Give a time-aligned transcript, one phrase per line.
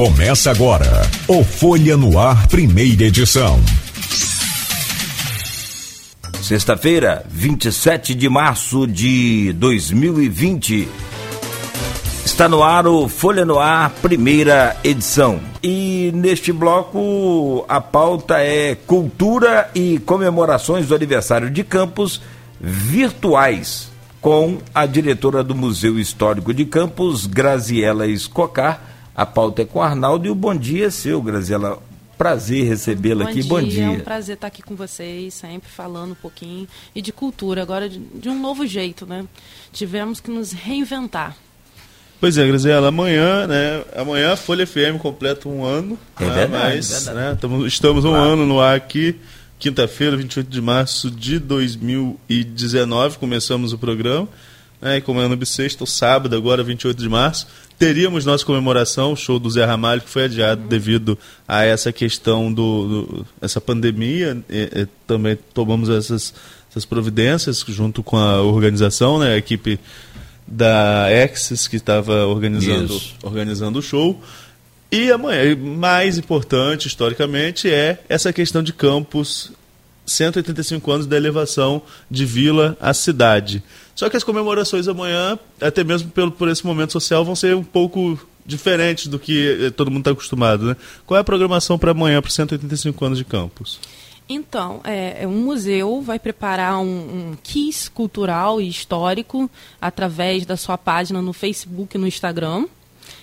[0.00, 3.60] Começa agora o Folha no Ar, primeira edição.
[6.40, 10.88] Sexta-feira, 27 de março de 2020.
[12.24, 15.38] Está no ar o Folha no Ar, primeira edição.
[15.62, 22.22] E neste bloco a pauta é cultura e comemorações do aniversário de Campos
[22.58, 28.89] virtuais, com a diretora do Museu Histórico de Campos, Graziela Escocar.
[29.14, 31.82] A pauta é com Arnaldo e o bom dia é seu, Graziela.
[32.16, 33.42] Prazer recebê-la aqui.
[33.42, 33.84] Bom dia.
[33.84, 37.88] É um prazer estar aqui com vocês, sempre falando um pouquinho e de cultura, agora
[37.88, 39.24] de, de um novo jeito, né?
[39.72, 41.34] Tivemos que nos reinventar.
[42.20, 43.82] Pois é, Graziela, amanhã, né?
[43.96, 45.98] Amanhã a Folha FM completa um ano.
[46.18, 47.16] É né, verdade, mas, verdade.
[47.16, 48.30] Né, tamo, estamos um Claro.
[48.32, 49.16] ano no ar aqui,
[49.58, 54.28] quinta-feira, 28 de março de 2019, começamos o programa.
[54.82, 57.46] Né, e como é no bissexto, sábado, agora 28 de março,
[57.80, 62.52] teríamos nossa comemoração, o show do Zé Ramalho, que foi adiado devido a essa questão
[62.52, 64.36] do, do- essa pandemia.
[64.50, 66.34] E, e também tomamos essas,
[66.70, 69.80] essas providências junto com a organização, né, a equipe
[70.46, 73.14] da Axis que estava organizando, Isso.
[73.22, 74.20] organizando o show.
[74.92, 79.52] E amanhã, mais importante historicamente, é essa questão de campus
[80.04, 83.62] 185 anos da elevação de vila à cidade.
[84.00, 87.62] Só que as comemorações amanhã, até mesmo pelo, por esse momento social, vão ser um
[87.62, 90.64] pouco diferentes do que eh, todo mundo está acostumado.
[90.64, 90.76] Né?
[91.04, 93.78] Qual é a programação para amanhã, para os 185 anos de campus?
[94.26, 96.86] Então, é, é, um museu vai preparar um,
[97.32, 102.64] um quiz cultural e histórico através da sua página no Facebook e no Instagram,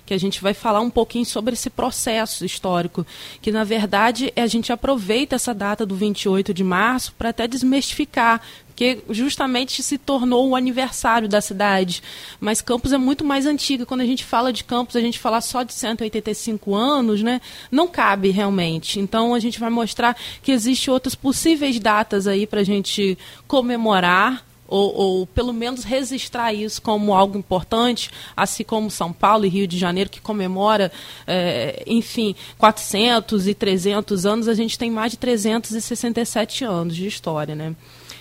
[0.06, 3.04] que a gente vai falar um pouquinho sobre esse processo histórico,
[3.42, 8.42] que na verdade a gente aproveita essa data do 28 de março para até desmistificar,
[8.78, 12.04] porque justamente se tornou o aniversário da cidade.
[12.40, 13.88] Mas Campos é muito mais antiga.
[13.88, 17.42] Quando a gente fala de Campos, a gente falar só de 185 anos, né?
[17.72, 19.00] Não cabe realmente.
[19.00, 23.18] Então a gente vai mostrar que existem outras possíveis datas aí para a gente
[23.48, 29.50] comemorar ou, ou pelo menos registrar isso como algo importante, assim como São Paulo e
[29.50, 30.92] Rio de Janeiro, que comemora,
[31.26, 37.56] eh, enfim, 400 e 300 anos, a gente tem mais de 367 anos de história,
[37.56, 37.74] né?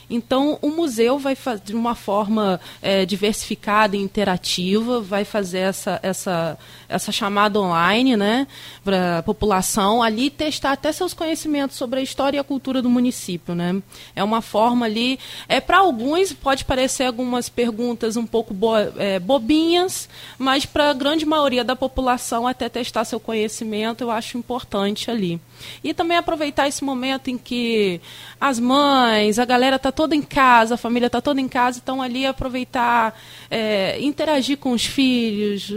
[0.08, 5.98] Então, o museu vai fazer de uma forma eh, diversificada e interativa, vai fazer essa,
[6.02, 6.58] essa,
[6.88, 8.46] essa chamada online né,
[8.84, 12.88] para a população ali testar até seus conhecimentos sobre a história e a cultura do
[12.88, 13.54] município.
[13.54, 13.82] Né?
[14.14, 15.18] É uma forma ali.
[15.48, 20.94] É, para alguns, pode parecer algumas perguntas um pouco bo, eh, bobinhas, mas para a
[20.94, 25.40] grande maioria da população, até testar seu conhecimento, eu acho importante ali.
[25.82, 28.00] E também aproveitar esse momento em que
[28.40, 32.02] as mães, a galera está toda em casa, a família está toda em casa, então
[32.02, 33.18] ali aproveitar,
[33.50, 35.72] é, interagir com os filhos,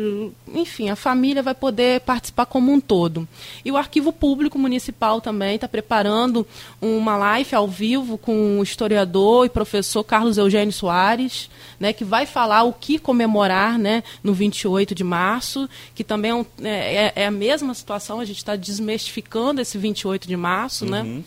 [0.53, 3.28] enfim, a família vai poder participar como um todo.
[3.63, 6.46] E o Arquivo Público Municipal também está preparando
[6.81, 12.25] uma live ao vivo com o historiador e professor Carlos Eugênio Soares, né, que vai
[12.25, 17.25] falar o que comemorar né, no 28 de março, que também é, um- é- é
[17.25, 21.24] a mesma situação, a gente está desmistificando esse 28 de março, né?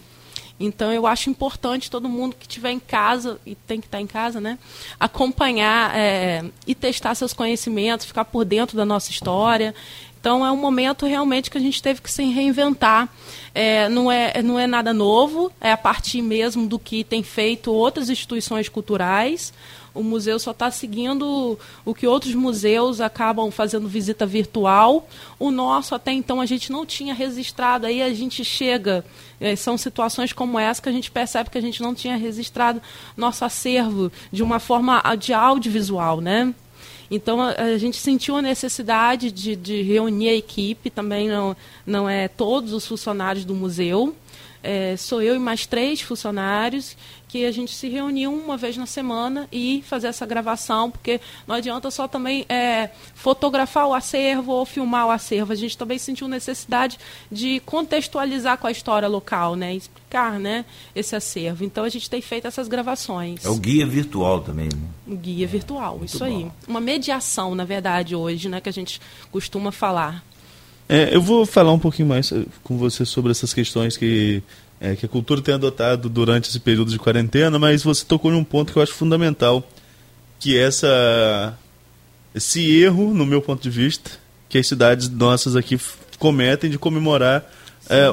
[0.59, 4.07] Então eu acho importante todo mundo que estiver em casa e tem que estar em
[4.07, 4.59] casa, né,
[4.99, 9.75] acompanhar é, e testar seus conhecimentos, ficar por dentro da nossa história.
[10.21, 13.09] Então é um momento realmente que a gente teve que se reinventar.
[13.53, 17.73] É, não, é, não é nada novo, é a partir mesmo do que tem feito
[17.73, 19.53] outras instituições culturais.
[19.95, 25.07] O museu só está seguindo o que outros museus acabam fazendo visita virtual.
[25.39, 27.87] O nosso, até então, a gente não tinha registrado.
[27.87, 29.05] Aí a gente chega,
[29.39, 32.81] eh, são situações como essa que a gente percebe que a gente não tinha registrado
[33.17, 36.55] nosso acervo de uma forma ah, de audiovisual, né?
[37.11, 41.55] Então a, a gente sentiu a necessidade de, de reunir a equipe, também não,
[41.85, 44.17] não é todos os funcionários do museu.
[44.63, 46.97] É, sou eu e mais três funcionários
[47.33, 51.55] que a gente se reuniu uma vez na semana e fazer essa gravação, porque não
[51.55, 55.51] adianta só também é, fotografar o acervo ou filmar o acervo.
[55.51, 56.99] A gente também sentiu necessidade
[57.31, 59.75] de contextualizar com a história local, né?
[59.75, 61.65] Explicar né, esse acervo.
[61.65, 63.43] Então a gente tem feito essas gravações.
[63.47, 64.67] É o guia virtual também.
[64.67, 64.89] Né?
[65.09, 66.27] Um guia virtual, isso bom.
[66.27, 66.53] aí.
[66.69, 69.01] Uma mediação, na verdade, hoje, né, que a gente
[69.31, 70.23] costuma falar.
[70.87, 74.43] É, eu vou falar um pouquinho mais eh, com você sobre essas questões que,
[74.83, 78.43] eh, que a cultura tem adotado durante esse período de quarentena, mas você tocou num
[78.43, 79.65] ponto que eu acho fundamental,
[80.41, 81.57] que é essa,
[82.35, 84.11] esse erro, no meu ponto de vista,
[84.49, 85.79] que as cidades nossas aqui
[86.19, 87.49] cometem de comemorar
[87.89, 88.07] é,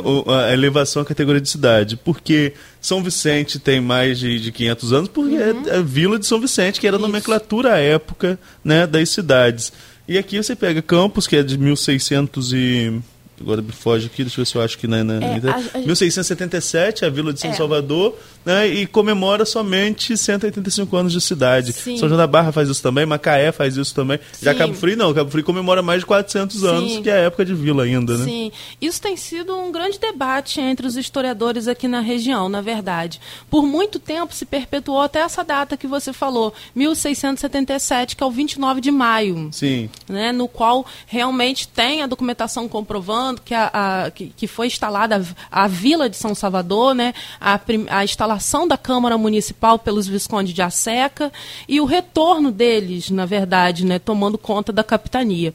[0.47, 1.97] a elevação à categoria de cidade.
[1.97, 6.39] Porque São Vicente tem mais de, de 500 anos, porque é a Vila de São
[6.39, 9.73] Vicente, que era a nomenclatura à época né, das cidades.
[10.07, 13.01] E aqui você pega Campos, que é de 1600 e
[13.41, 15.51] agora me foge aqui, deixa eu ver se eu acho que na, na, é, na
[15.51, 17.53] a, a, 1677, a Vila de São é.
[17.53, 18.15] Salvador,
[18.45, 21.73] né, e comemora somente 185 anos de cidade.
[21.73, 21.97] Sim.
[21.97, 24.19] São João da Barra faz isso também, Macaé faz isso também.
[24.31, 24.45] Sim.
[24.45, 26.67] Já Cabo Frio não, Cabo Frio comemora mais de 400 Sim.
[26.67, 28.25] anos, que é a época de vila ainda, né?
[28.25, 28.51] Sim,
[28.81, 33.19] isso tem sido um grande debate entre os historiadores aqui na região, na verdade.
[33.49, 38.31] Por muito tempo se perpetuou até essa data que você falou, 1677, que é o
[38.31, 39.49] 29 de maio.
[39.51, 39.89] Sim.
[40.07, 45.23] Né, no qual realmente tem a documentação comprovando que, a, a que, que, foi instalada
[45.51, 47.59] a, a, Vila de São Salvador, né, a,
[47.89, 51.31] a instalação da Câmara Municipal pelos Visconde de Asseca
[51.67, 55.53] e o retorno deles, na verdade, né, tomando conta da capitania.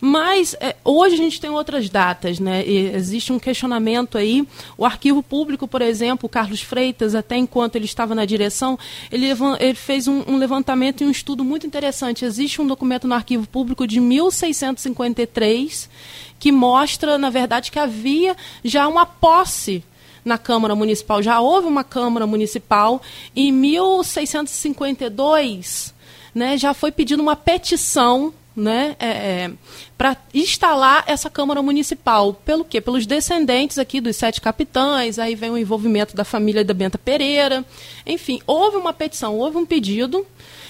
[0.00, 2.66] Mas é, hoje a gente tem outras datas, né?
[2.66, 4.46] E existe um questionamento aí.
[4.78, 8.78] O arquivo público, por exemplo, o Carlos Freitas, até enquanto ele estava na direção,
[9.12, 9.26] ele,
[9.58, 12.24] ele fez um, um, levantamento e um estudo muito interessante.
[12.24, 15.90] Existe um documento no arquivo público de 1653
[16.40, 19.84] que mostra, na verdade, que havia já uma posse
[20.24, 21.22] na Câmara Municipal.
[21.22, 23.02] Já houve uma Câmara Municipal
[23.36, 25.94] em 1652,
[26.34, 29.52] né, já foi pedindo uma petição né, é, é,
[29.96, 32.34] para instalar essa Câmara Municipal.
[32.34, 32.80] Pelo quê?
[32.80, 37.64] Pelos descendentes aqui dos sete capitães, aí vem o envolvimento da família da Benta Pereira.
[38.06, 40.26] Enfim, houve uma petição, houve um pedido.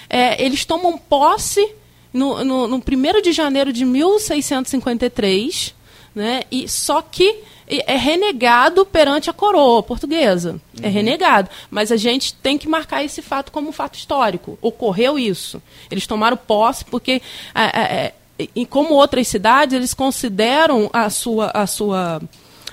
[0.09, 1.75] É, eles tomam posse
[2.13, 2.83] no, no, no 1
[3.23, 5.75] de janeiro de 1653,
[6.15, 7.43] né, e, só que
[7.87, 10.61] é renegado perante a coroa portuguesa.
[10.77, 10.87] É uhum.
[10.87, 11.49] É renegado.
[11.71, 14.59] Mas a gente tem que marcar esse fato como um fato histórico.
[14.61, 15.63] Ocorreu isso.
[15.89, 17.23] Eles tomaram posse porque,
[17.55, 22.21] é, é, é, e como outras cidades, eles consideram a sua, a sua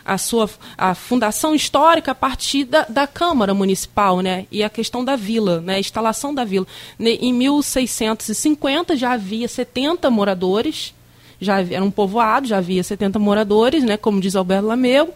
[0.07, 4.48] a sua a fundação histórica a partir da, da Câmara Municipal, né?
[4.50, 5.75] E a questão da vila, né?
[5.75, 6.65] A instalação da vila.
[7.00, 10.95] Em 1650 já havia 70 moradores
[11.39, 15.13] já era um povoado, já havia 70 moradores, né, como diz Alberto Lameu,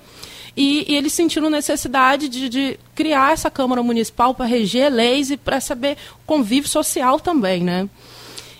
[0.55, 5.37] e, e eles sentiram necessidade de, de criar essa Câmara Municipal para reger leis e
[5.37, 7.63] para saber convívio social também.
[7.63, 7.89] Né?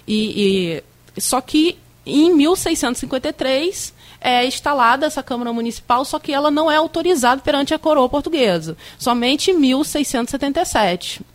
[0.08, 0.82] E,
[1.18, 6.76] e, só que em 1653 é instalada essa Câmara Municipal, só que ela não é
[6.76, 11.26] autorizada perante a coroa portuguesa, somente em 1677.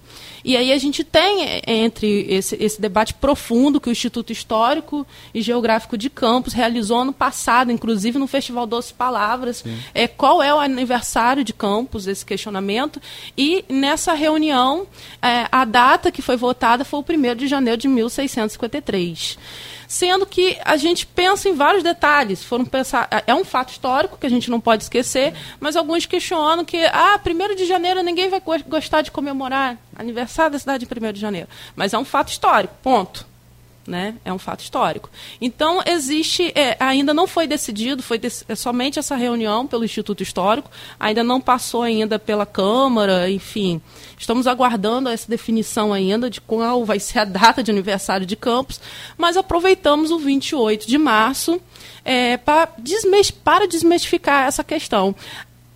[0.47, 5.05] E aí a gente tem é, entre esse, esse debate profundo que o Instituto Histórico
[5.35, 10.55] e Geográfico de Campos realizou ano passado, inclusive no Festival Doce Palavras, é, qual é
[10.55, 13.03] o aniversário de Campos, esse questionamento.
[13.37, 14.87] E nessa reunião,
[15.21, 19.39] é, a data que foi votada foi o 1 de janeiro de 1653
[19.89, 22.43] sendo que a gente pensa em vários detalhes.
[22.43, 26.65] Foram pensar, é um fato histórico que a gente não pode esquecer, mas alguns questionam
[26.65, 31.13] que, ah, 1 de janeiro ninguém vai gostar de comemorar aniversário da cidade de 1
[31.13, 31.49] de janeiro.
[31.75, 33.36] Mas é um fato histórico, ponto
[33.87, 34.15] né?
[34.25, 35.11] É um fato histórico.
[35.41, 40.23] Então existe, é, ainda não foi decidido, foi dec é somente essa reunião pelo Instituto
[40.23, 43.81] Histórico, ainda não passou ainda pela Câmara, enfim.
[44.19, 48.81] Estamos aguardando essa definição ainda de qual vai ser a data de aniversário de Campos,
[49.17, 51.61] mas aproveitamos o 28 de março
[52.05, 55.15] é, para, desmes para desmistificar essa questão.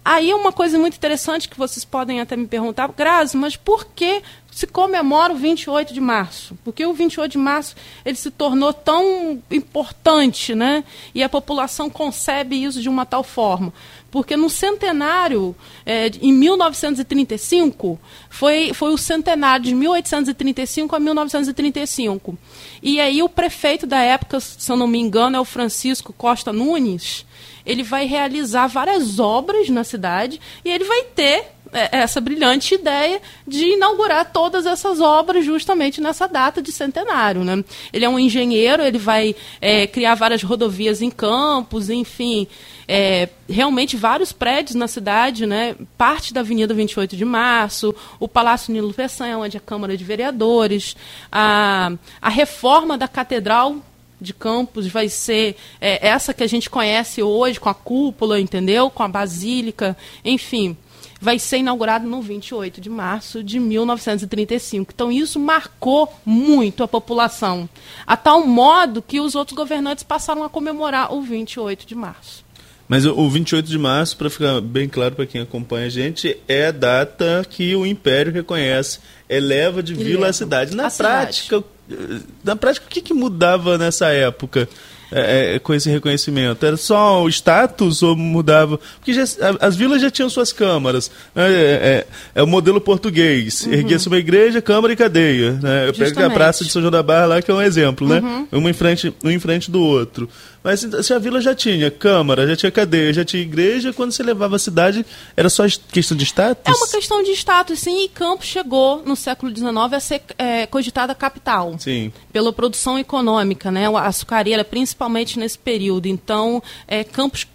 [0.04, 4.22] Aí uma coisa muito interessante que vocês podem até me perguntar, Grazi, mas por que
[4.60, 6.54] se comemora o 28 de março?
[6.62, 7.74] Porque o 28 de março
[8.04, 10.84] ele se tornou tão importante, né?
[11.14, 13.72] E a população concebe isso de uma tal forma.
[14.10, 17.98] Porque no centenário, é, em 1935,
[18.28, 22.36] foi, foi o centenário de 1835 a 1935.
[22.82, 26.52] E aí o prefeito da época, se eu não me engano, é o Francisco Costa
[26.52, 27.24] Nunes,
[27.64, 33.74] ele vai realizar várias obras na cidade e ele vai ter essa brilhante ideia de
[33.74, 37.44] inaugurar todas essas obras justamente nessa data de centenário.
[37.44, 37.64] Né?
[37.92, 42.46] Ele é um engenheiro, ele vai é, criar várias rodovias em campos, enfim,
[42.88, 45.76] é, realmente vários prédios na cidade, né?
[45.96, 50.04] parte da Avenida 28 de Março, o Palácio Nilo Peçanha, onde é a Câmara de
[50.04, 50.96] Vereadores,
[51.30, 53.76] a, a reforma da Catedral
[54.20, 58.90] de Campos vai ser é, essa que a gente conhece hoje, com a cúpula, entendeu?
[58.90, 60.76] Com a basílica, enfim.
[61.20, 64.92] Vai ser inaugurado no 28 de março de 1935.
[64.94, 67.68] Então, isso marcou muito a população,
[68.06, 72.44] a tal modo que os outros governantes passaram a comemorar o 28 de março.
[72.90, 76.66] Mas o 28 de março, para ficar bem claro para quem acompanha a gente, é
[76.66, 78.98] a data que o Império reconhece,
[79.28, 80.74] eleva de vila a cidade.
[80.74, 82.24] Na a prática, cidade.
[82.42, 84.68] na prática, o que, que mudava nessa época?
[85.12, 86.64] É, é, com esse reconhecimento?
[86.64, 88.78] Era só o status ou mudava?
[88.96, 89.24] Porque já,
[89.60, 91.10] as vilas já tinham suas câmaras.
[91.34, 91.50] Né?
[91.50, 93.66] É, é, é, o modelo português.
[93.66, 93.72] Uhum.
[93.72, 95.52] Erguia-se uma igreja, câmara e cadeia.
[95.52, 95.88] Né?
[95.88, 98.20] Eu pego a Praça de São João da Barra lá, que é um exemplo, né?
[98.20, 98.60] Uhum.
[98.60, 100.28] Um, em frente, um em frente do outro.
[100.62, 104.22] Mas se a vila já tinha câmara, já tinha cadeia, já tinha igreja, quando você
[104.22, 106.62] levava a cidade, era só questão de status?
[106.66, 110.66] É uma questão de status, sim, e Campos chegou no século XIX a ser é,
[110.66, 111.76] cogitada capital.
[111.78, 112.12] Sim.
[112.32, 113.86] Pela produção econômica, né?
[113.88, 116.06] A açucareira, principalmente nesse período.
[116.06, 117.46] Então, é, Campos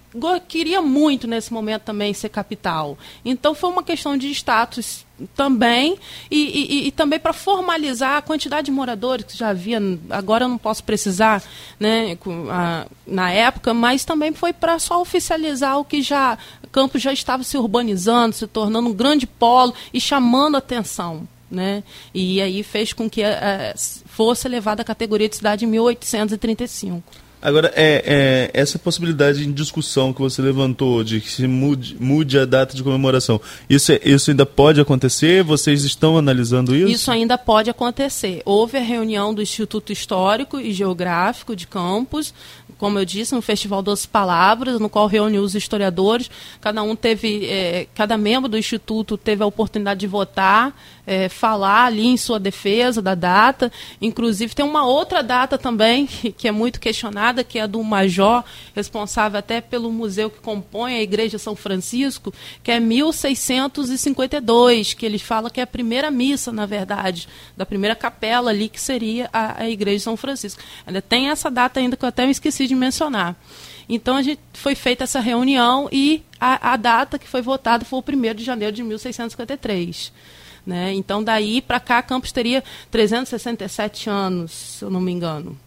[0.48, 2.98] queria muito nesse momento também ser capital.
[3.24, 5.05] Então foi uma questão de status
[5.36, 5.98] também
[6.30, 9.80] e, e, e também para formalizar a quantidade de moradores que já havia.
[10.10, 11.42] Agora eu não posso precisar,
[11.80, 12.18] né,
[13.08, 16.38] na época, mas também foi para só oficializar o que já
[16.72, 21.26] Campos já estava se urbanizando, se tornando um grande polo e chamando atenção.
[21.50, 21.84] Né?
[22.14, 27.25] E aí fez com que é, fosse elevada a categoria de cidade em 1835.
[27.42, 32.40] Agora, é, é, essa possibilidade em discussão que você levantou, de que se mude, mude
[32.40, 33.40] a data de comemoração,
[33.70, 35.44] isso, é, isso ainda pode acontecer?
[35.44, 36.92] Vocês estão analisando isso?
[36.92, 38.42] Isso ainda pode acontecer.
[38.46, 42.34] Houve a reunião do Instituto Histórico e Geográfico de Campos,
[42.78, 46.30] como eu disse, um festival das palavras, no qual reuniu os historiadores.
[46.60, 50.76] Cada um teve, é, cada membro do instituto teve a oportunidade de votar,
[51.08, 53.72] é, falar ali em sua defesa da data.
[54.02, 58.44] Inclusive tem uma outra data também que é muito questionada, que é a do major,
[58.76, 65.20] responsável até pelo museu que compõe a Igreja São Francisco, que é 1652, que ele
[65.20, 69.64] fala que é a primeira missa, na verdade, da primeira capela ali que seria a,
[69.64, 70.62] a Igreja São Francisco.
[70.86, 73.36] Ainda tem essa data ainda que eu até me esqueci de mencionar.
[73.88, 78.00] Então a gente foi feita essa reunião e a, a data que foi votada foi
[78.00, 80.12] o 1 de janeiro de 1653.
[80.66, 80.94] Né?
[80.94, 85.58] Então daí para cá Campos teria 367 anos, se eu não me engano.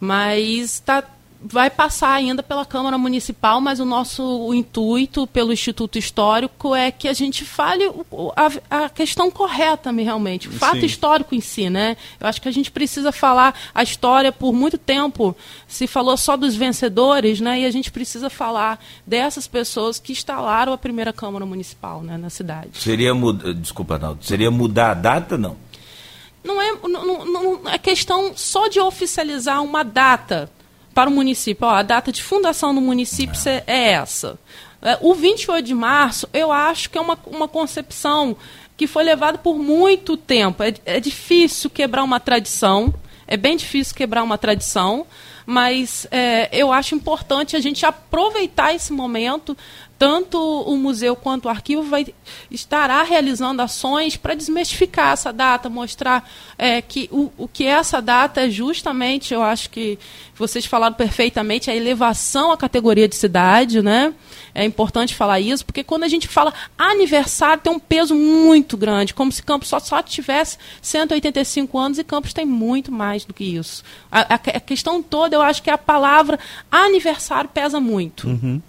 [0.00, 1.04] Mas está
[1.40, 7.06] vai passar ainda pela Câmara Municipal, mas o nosso intuito pelo Instituto Histórico é que
[7.06, 7.84] a gente fale
[8.36, 10.86] a, a questão correta realmente, o fato Sim.
[10.86, 11.96] histórico em si, né?
[12.20, 16.36] Eu acho que a gente precisa falar a história por muito tempo se falou só
[16.36, 17.60] dos vencedores, né?
[17.60, 22.30] E a gente precisa falar dessas pessoas que instalaram a primeira Câmara Municipal, né, na
[22.30, 22.70] cidade.
[22.74, 25.56] Seria mudar, desculpa, Arnaldo, seria mudar a data, não?
[26.42, 30.50] Não é, não, não, é questão só de oficializar uma data
[30.98, 31.64] para o município.
[31.64, 34.36] Ó, a data de fundação do município é, é essa.
[34.82, 38.36] É, o 28 de março, eu acho que é uma, uma concepção
[38.76, 40.60] que foi levada por muito tempo.
[40.60, 42.92] É, é difícil quebrar uma tradição,
[43.28, 45.06] é bem difícil quebrar uma tradição,
[45.46, 49.56] mas é, eu acho importante a gente aproveitar esse momento
[49.98, 52.06] tanto o museu quanto o arquivo vai,
[52.50, 58.42] estará realizando ações para desmistificar essa data, mostrar é, que o, o que essa data
[58.46, 59.98] é justamente, eu acho que
[60.36, 64.14] vocês falaram perfeitamente, a elevação à categoria de cidade, né?
[64.54, 69.12] É importante falar isso, porque quando a gente fala aniversário, tem um peso muito grande,
[69.12, 73.44] como se Campos só, só tivesse 185 anos e Campos tem muito mais do que
[73.44, 73.82] isso.
[74.10, 76.38] A, a, a questão toda, eu acho que a palavra
[76.70, 78.28] aniversário pesa muito.
[78.28, 78.62] Uhum.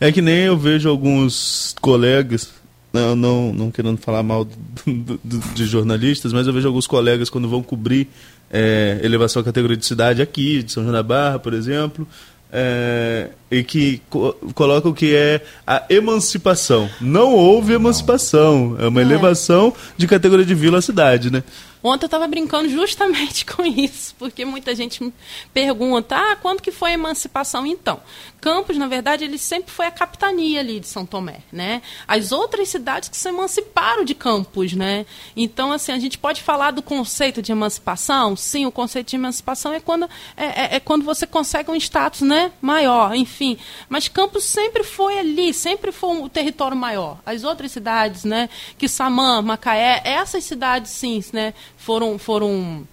[0.00, 2.50] É que nem eu vejo alguns colegas,
[2.92, 7.28] não, não, não querendo falar mal do, do, de jornalistas, mas eu vejo alguns colegas
[7.28, 8.08] quando vão cobrir
[8.50, 12.06] é, elevação à categoria de cidade aqui, de São João da Barra, por exemplo,
[12.50, 16.88] é, e que co colocam que é a emancipação.
[17.00, 19.04] Não houve emancipação, é uma é.
[19.04, 21.42] elevação de categoria de vila à cidade, né?
[21.82, 25.12] Ontem eu estava brincando justamente com isso, porque muita gente me
[25.52, 27.66] pergunta, ah, quando que foi a emancipação?
[27.66, 28.00] Então,
[28.40, 31.82] Campos, na verdade, ele sempre foi a capitania ali de São Tomé, né?
[32.06, 35.06] As outras cidades que se emanciparam de Campos, né?
[35.36, 38.36] Então, assim, a gente pode falar do conceito de emancipação?
[38.36, 42.20] Sim, o conceito de emancipação é quando, é, é, é quando você consegue um status
[42.20, 43.58] né, maior, enfim.
[43.88, 47.18] Mas Campos sempre foi ali, sempre foi o território maior.
[47.26, 48.48] As outras cidades, né?
[48.76, 51.54] Que Samã, Macaé, essas cidades, sim, né?
[51.88, 52.86] Foram foram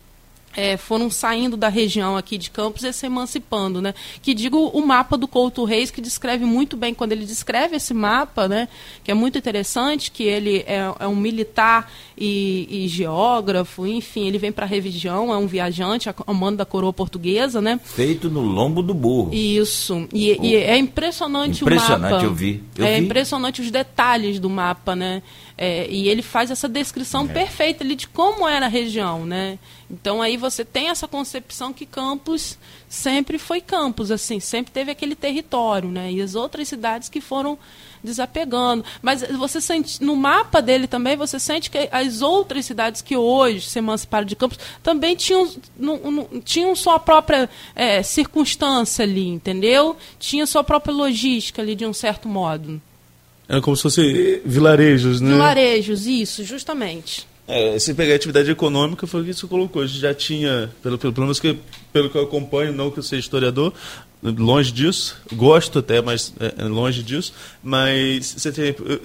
[0.56, 3.94] é, foram saindo da região aqui de Campos e se emancipando, né?
[4.22, 7.94] Que digo o mapa do Couto Reis, que descreve muito bem, quando ele descreve esse
[7.94, 8.70] mapa, né?
[9.04, 14.38] Que é muito interessante, que ele é, é um militar e, e, geógrafo, enfim, ele
[14.38, 17.80] vem para a região, é um viajante, a mando da coroa portuguesa, né?
[17.84, 19.34] Feito no lombo do burro.
[19.34, 22.16] Isso, e, e é impressionante, impressionante o mapa.
[22.16, 22.64] Impressionante, eu vi.
[22.78, 23.06] Eu é vi.
[23.06, 25.22] impressionante os detalhes do mapa, né?
[25.58, 27.34] É, e ele faz essa descrição é.
[27.34, 29.58] perfeita ali de como era a região, né?
[29.90, 32.58] Então aí você tem essa concepção que Campos
[32.90, 36.12] sempre foi Campos, assim, sempre teve aquele território, né?
[36.12, 37.58] E as outras cidades que foram
[38.04, 38.84] desapegando.
[39.02, 43.68] Mas você sente, no mapa dele também, você sente que as outras cidades que hoje
[43.68, 49.96] se emanciparam de Campos também tinham, não, não, tinham sua própria é, circunstância ali, entendeu?
[50.20, 52.82] Tinha sua própria logística ali, de um certo modo.
[53.48, 55.32] Era como se fosse vilarejos, né?
[55.32, 57.28] Vilarejos, isso, justamente.
[57.48, 59.84] É, se pegar a atividade econômica, foi o que você colocou.
[59.84, 61.58] A gente já tinha, pelo, pelo, pelo menos que,
[61.94, 63.72] pelo que eu acompanho, não que eu seja historiador,
[64.24, 69.00] longe disso, gosto até, mas é, é longe disso, mas você tem eh,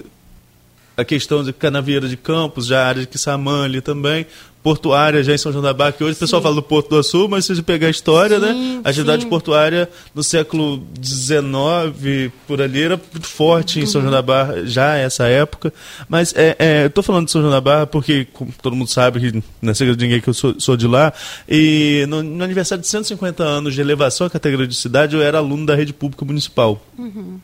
[0.97, 4.25] a questão de Canavieira de Campos, já a área de Quissamã ali também,
[4.63, 6.19] portuária já em São João da Barra, que hoje sim.
[6.19, 8.75] o pessoal fala do Porto do Sul, mas se você pegar a história, né, sim,
[8.75, 8.81] né?
[8.83, 9.29] A atividade sim.
[9.29, 13.83] portuária no século XIX, por ali, era muito forte uhum.
[13.83, 15.73] em São João da Barra, já essa época.
[16.07, 18.89] Mas é, é, eu estou falando de São João da Barra porque, como todo mundo
[18.89, 21.11] sabe, que não é segredo de ninguém que eu sou, sou de lá,
[21.49, 25.39] e no, no, aniversário de 150 anos de elevação à categoria de cidade, eu era
[25.39, 26.83] aluno da rede pública municipal.
[26.97, 27.39] Uhum.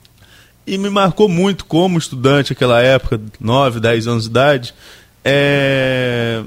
[0.65, 4.73] E me marcou muito como estudante naquela época, 9, 10 anos de idade,
[5.23, 6.43] é,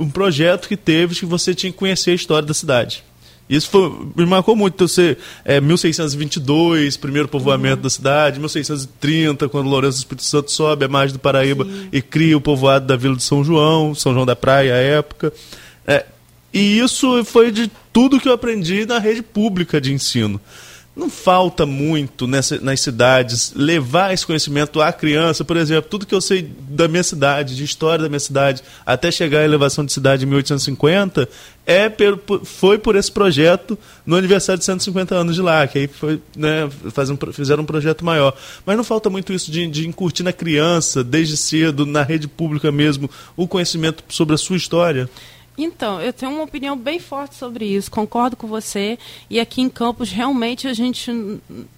[0.00, 3.04] um projeto que teve que você tinha que conhecer a história da cidade.
[3.48, 4.74] Isso foi, me marcou muito.
[4.74, 7.82] Então, você, é, 1622, primeiro povoamento uhum.
[7.82, 11.88] da cidade, 1630, quando Lourenço do Espírito Santo sobe a margem do Paraíba Sim.
[11.92, 15.32] e cria o povoado da Vila de São João, São João da Praia, à época.
[15.86, 16.04] É,
[16.52, 20.40] e isso foi de tudo que eu aprendi na rede pública de ensino
[20.96, 26.14] não falta muito nessa, nas cidades levar esse conhecimento à criança, por exemplo, tudo que
[26.14, 29.92] eu sei da minha cidade, de história da minha cidade, até chegar à elevação de
[29.92, 31.28] cidade em 1850,
[31.66, 31.92] é
[32.44, 36.66] foi por esse projeto no aniversário de 150 anos de lá, que aí foi, né,
[37.32, 38.34] fizeram um projeto maior.
[38.64, 42.72] Mas não falta muito isso de, de incutir na criança, desde cedo, na rede pública
[42.72, 45.10] mesmo, o conhecimento sobre a sua história?
[45.58, 48.98] Então, eu tenho uma opinião bem forte sobre isso, concordo com você.
[49.30, 51.10] E aqui em Campos, realmente, a gente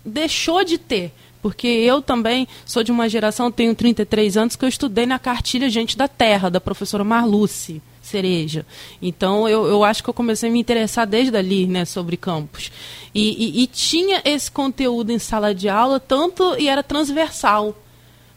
[0.04, 1.12] deixou de ter.
[1.40, 5.70] Porque eu também sou de uma geração, tenho 33 anos, que eu estudei na cartilha
[5.70, 8.66] Gente da Terra, da professora Marluce Cereja.
[9.00, 12.73] Então, eu, eu acho que eu comecei a me interessar desde ali, né, sobre campos.
[13.14, 17.76] E, e, e tinha esse conteúdo em sala de aula, tanto e era transversal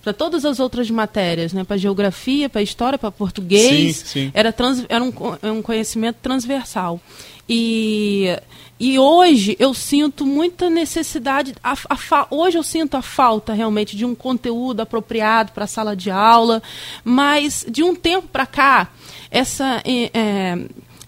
[0.01, 1.63] para todas as outras matérias, né?
[1.63, 3.97] para geografia, para história, para português.
[3.97, 4.31] Sim, sim.
[4.33, 6.99] Era, trans, era um, é um conhecimento transversal.
[7.47, 8.27] E,
[8.79, 14.05] e hoje eu sinto muita necessidade, a, a, hoje eu sinto a falta realmente de
[14.05, 16.63] um conteúdo apropriado para a sala de aula,
[17.03, 18.89] mas de um tempo para cá,
[19.29, 19.81] essa.
[19.85, 20.57] É,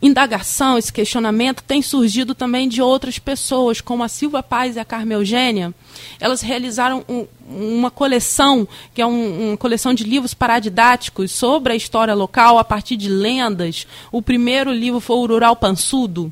[0.04, 4.86] indagação, esse questionamento tem surgido também de outras pessoas, como a Silva Paz e a
[4.86, 5.74] Carmen Eugênia.
[6.20, 11.76] Elas realizaram um, uma coleção, que é um, uma coleção de livros paradidáticos sobre a
[11.76, 13.88] história local a partir de lendas.
[14.12, 16.32] O primeiro livro foi o Rural Pansudo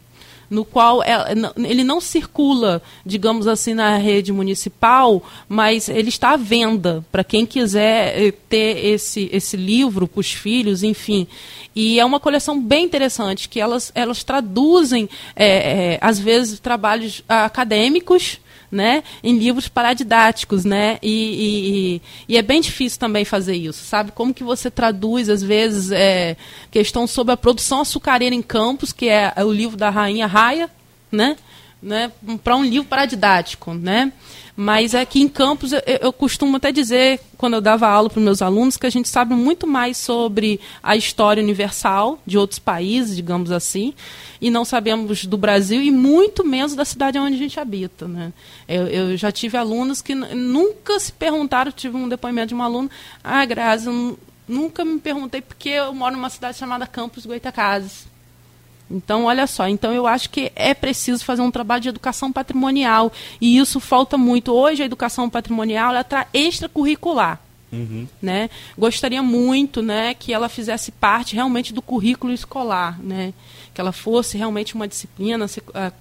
[0.51, 1.13] no qual é,
[1.57, 7.45] ele não circula, digamos assim, na rede municipal, mas ele está à venda para quem
[7.45, 11.25] quiser eh, ter esse, esse livro para os filhos, enfim.
[11.73, 17.23] E é uma coleção bem interessante, que elas, elas traduzem, é, é, às vezes, trabalhos
[17.29, 18.37] acadêmicos
[18.71, 24.12] né, em livros paradidáticos, né, e, e, e, é bem difícil também fazer isso, sabe?
[24.12, 26.38] Como que você traduz, às vezes, é,
[26.71, 30.69] questão sobre a produção açucareira em campos, que é, o livro da Rainha Raia,
[31.12, 31.36] né,
[31.81, 32.11] né,
[32.43, 34.11] para um livro paradidático, né?
[34.55, 38.23] Mas aqui em Campos, eu, eu costumo até dizer, quando eu dava aula para os
[38.23, 43.15] meus alunos, que a gente sabe muito mais sobre a história universal de outros países,
[43.15, 43.93] digamos assim,
[44.39, 48.07] e não sabemos do Brasil e muito menos da cidade onde a gente habita.
[48.07, 48.33] Né?
[48.67, 52.89] Eu, eu já tive alunos que nunca se perguntaram, tive um depoimento de um aluno,
[53.23, 53.89] ah, Grazi,
[54.47, 58.11] nunca me perguntei porque eu moro numa cidade chamada Campos Goitacazes.
[58.91, 63.12] Então, olha só, então eu acho que é preciso fazer um trabalho de educação patrimonial
[63.39, 64.54] e isso falta muito.
[64.54, 67.39] Hoje a educação patrimonial ela está extracurricular.
[67.71, 68.06] Uhum.
[68.21, 68.49] Né?
[68.77, 73.34] Gostaria muito né, que ela fizesse parte realmente do currículo escolar, né?
[73.73, 75.49] que ela fosse realmente uma disciplina uh,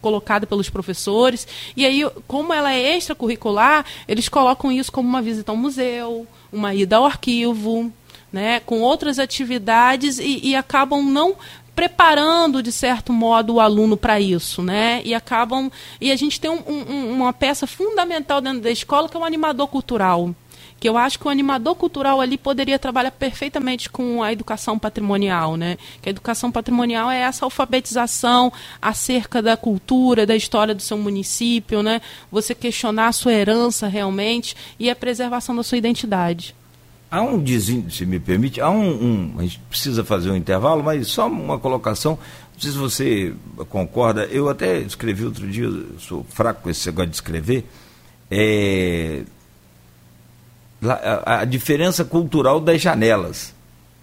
[0.01, 1.47] colocada pelos professores.
[1.77, 6.75] E aí, como ela é extracurricular, eles colocam isso como uma visita ao museu, uma
[6.75, 7.93] ida ao arquivo,
[8.33, 11.37] né, com outras atividades e, e acabam não
[11.75, 15.01] preparando de certo modo o aluno para isso, né?
[15.05, 19.17] E acabam e a gente tem um, um, uma peça fundamental dentro da escola que
[19.17, 20.35] é o animador cultural,
[20.79, 25.57] que eu acho que o animador cultural ali poderia trabalhar perfeitamente com a educação patrimonial,
[25.57, 25.77] né?
[26.01, 31.83] Que a educação patrimonial é essa alfabetização acerca da cultura, da história do seu município,
[31.83, 32.01] né?
[32.33, 36.55] Você questionar a sua herança realmente e a preservação da sua identidade.
[37.11, 40.83] Há um desígnio, se me permite, há um, um, A gente precisa fazer um intervalo,
[40.83, 42.13] mas só uma colocação.
[42.55, 43.35] Não sei se você
[43.69, 44.25] concorda.
[44.27, 45.69] Eu até escrevi outro dia,
[45.99, 47.65] sou fraco com esse negócio de escrever.
[48.31, 49.23] É,
[50.83, 53.53] a, a diferença cultural das janelas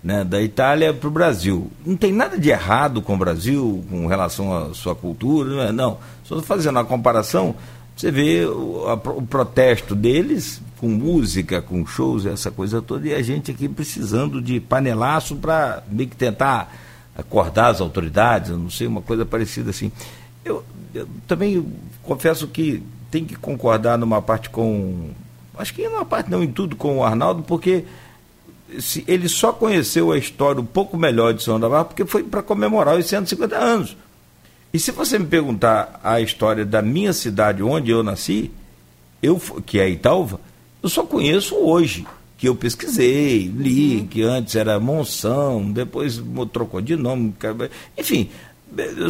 [0.04, 1.72] né, da Itália para o Brasil.
[1.86, 5.93] Não tem nada de errado com o Brasil com relação à sua cultura, não.
[5.93, 5.98] É?
[6.24, 7.56] Só fazendo a comparação,
[7.96, 13.13] você vê o, a, o, protesto deles com música, com shows, essa coisa toda, e
[13.13, 16.73] a gente aqui precisando de panelaço para meio que tentar
[17.17, 19.91] acordar as autoridades, não sei, uma coisa parecida assim.
[20.45, 20.63] Eu,
[20.93, 21.65] eu também
[22.03, 25.09] confesso que tem que concordar numa parte com.
[25.57, 27.85] Acho que numa parte não em tudo com o Arnaldo, porque
[28.79, 32.43] se, ele só conheceu a história um pouco melhor de São Navarro porque foi para
[32.43, 33.97] comemorar os 150 anos.
[34.73, 38.51] E se você me perguntar a história da minha cidade, onde eu nasci,
[39.23, 40.39] eu, que é Italva,
[40.88, 46.21] eu só conheço hoje, que eu pesquisei, li, que antes era Monção, depois
[46.54, 47.34] trocou de nome,
[47.97, 48.30] enfim,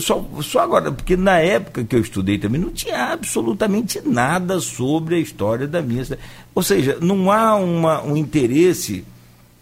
[0.02, 5.16] só, só agora, porque na época que eu estudei também não tinha absolutamente nada sobre
[5.16, 6.22] a história da minha cidade.
[6.56, 9.06] Ou seja, não há uma, um interesse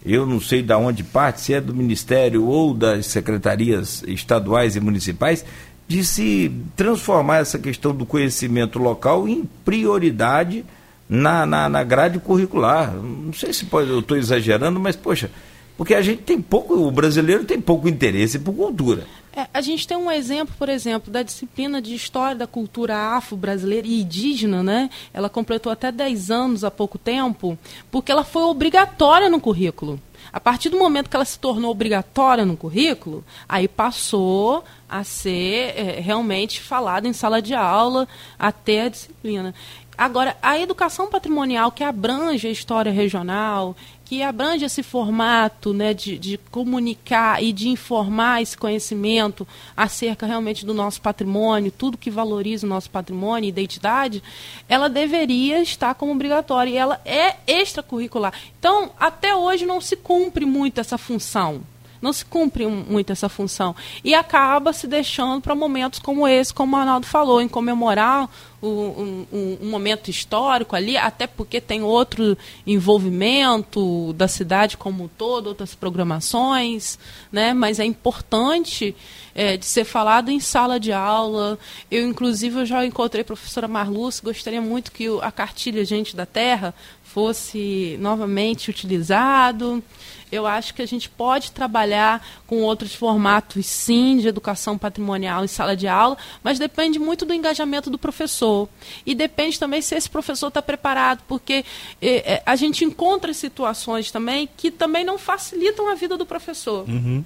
[0.04, 4.80] eu não sei de onde parte, se é do Ministério ou das secretarias estaduais e
[4.80, 5.44] municipais,
[5.88, 10.64] de se transformar essa questão do conhecimento local em prioridade
[11.08, 12.92] na, na, na grade curricular.
[12.94, 15.30] Não sei se pode, eu estou exagerando, mas, poxa,
[15.76, 19.06] porque a gente tem pouco, o brasileiro tem pouco interesse por cultura.
[19.36, 23.86] É, a gente tem um exemplo, por exemplo, da disciplina de História da Cultura Afro-Brasileira
[23.86, 24.88] e Indígena, né?
[25.12, 27.58] Ela completou até 10 anos há pouco tempo,
[27.90, 30.00] porque ela foi obrigatória no currículo.
[30.32, 35.74] A partir do momento que ela se tornou obrigatória no currículo, aí passou a ser
[35.76, 39.54] é, realmente falada em sala de aula até a disciplina.
[39.96, 46.18] Agora, a educação patrimonial que abrange a história regional, que abrange esse formato né, de,
[46.18, 52.66] de, comunicar e de informar esse conhecimento acerca realmente do nosso patrimônio, tudo que valoriza
[52.66, 54.22] o nosso patrimônio e identidade,
[54.68, 58.32] ela deveria estar como obrigatória e ela é extracurricular.
[58.58, 61.62] Então, até hoje não se cumpre muito essa função
[62.06, 63.74] não se cumpre muito essa função.
[64.04, 68.30] E acaba se deixando para momentos como esse, como o Arnaldo falou, em comemorar
[68.62, 75.08] um, um, um, momento histórico ali, até porque tem outro envolvimento da cidade como um
[75.08, 76.98] todo, outras programações,
[77.30, 77.52] né?
[77.52, 78.94] mas é importante
[79.34, 81.58] é, de ser falado em sala de aula.
[81.90, 86.24] Eu, inclusive, eu já encontrei a professora Marluce, gostaria muito que a cartilha Gente da
[86.24, 86.74] Terra
[87.16, 89.82] fosse novamente utilizado.
[90.30, 95.48] Eu acho que a gente pode trabalhar com outros formatos, sim, de educação patrimonial em
[95.48, 98.68] sala de aula, mas depende muito do engajamento do professor.
[99.06, 101.64] E depende também se esse professor está preparado, porque
[102.02, 106.86] eh, eh, a gente encontra situações também que também não facilitam a vida do professor.
[106.86, 107.24] Uhum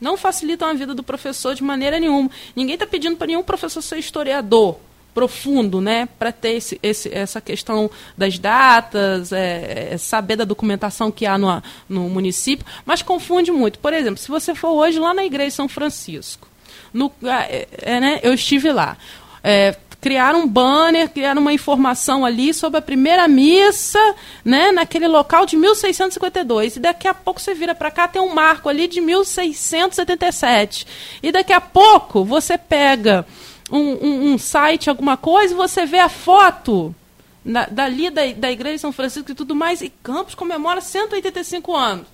[0.00, 2.30] não facilitam a vida do professor de maneira nenhuma.
[2.56, 4.78] Ninguém está pedindo para nenhum professor ser historiador
[5.14, 11.10] profundo, né, para ter esse, esse, essa questão das datas, é, é, saber da documentação
[11.10, 13.78] que há no, no município, mas confunde muito.
[13.78, 16.48] Por exemplo, se você for hoje lá na igreja de São Francisco,
[16.92, 18.96] no, é, é, né, eu estive lá.
[19.42, 23.98] É, criaram um banner, criaram uma informação ali sobre a primeira missa,
[24.44, 26.76] né, naquele local de 1652.
[26.76, 30.86] E daqui a pouco você vira para cá, tem um marco ali de 1677.
[31.22, 33.26] E daqui a pouco você pega
[33.70, 36.94] um, um, um site, alguma coisa, e você vê a foto
[37.44, 41.74] na, dali da, da Igreja de São Francisco e tudo mais, e Campos comemora 185
[41.74, 42.06] anos.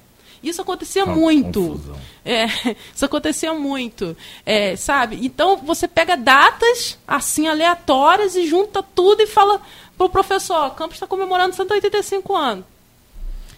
[0.42, 1.80] Isso acontecia muito.
[2.24, 2.46] É,
[2.94, 4.16] isso acontecia muito.
[4.44, 5.18] É, sabe?
[5.24, 9.60] Então você pega datas assim aleatórias e junta tudo e fala
[9.96, 12.64] para o professor: Campos está comemorando 185 anos.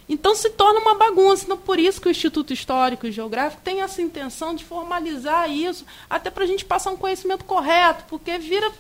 [0.09, 1.45] Então se torna uma bagunça.
[1.45, 5.85] Então, por isso que o Instituto Histórico e Geográfico tem essa intenção de formalizar isso,
[6.09, 8.71] até para a gente passar um conhecimento correto, porque vira,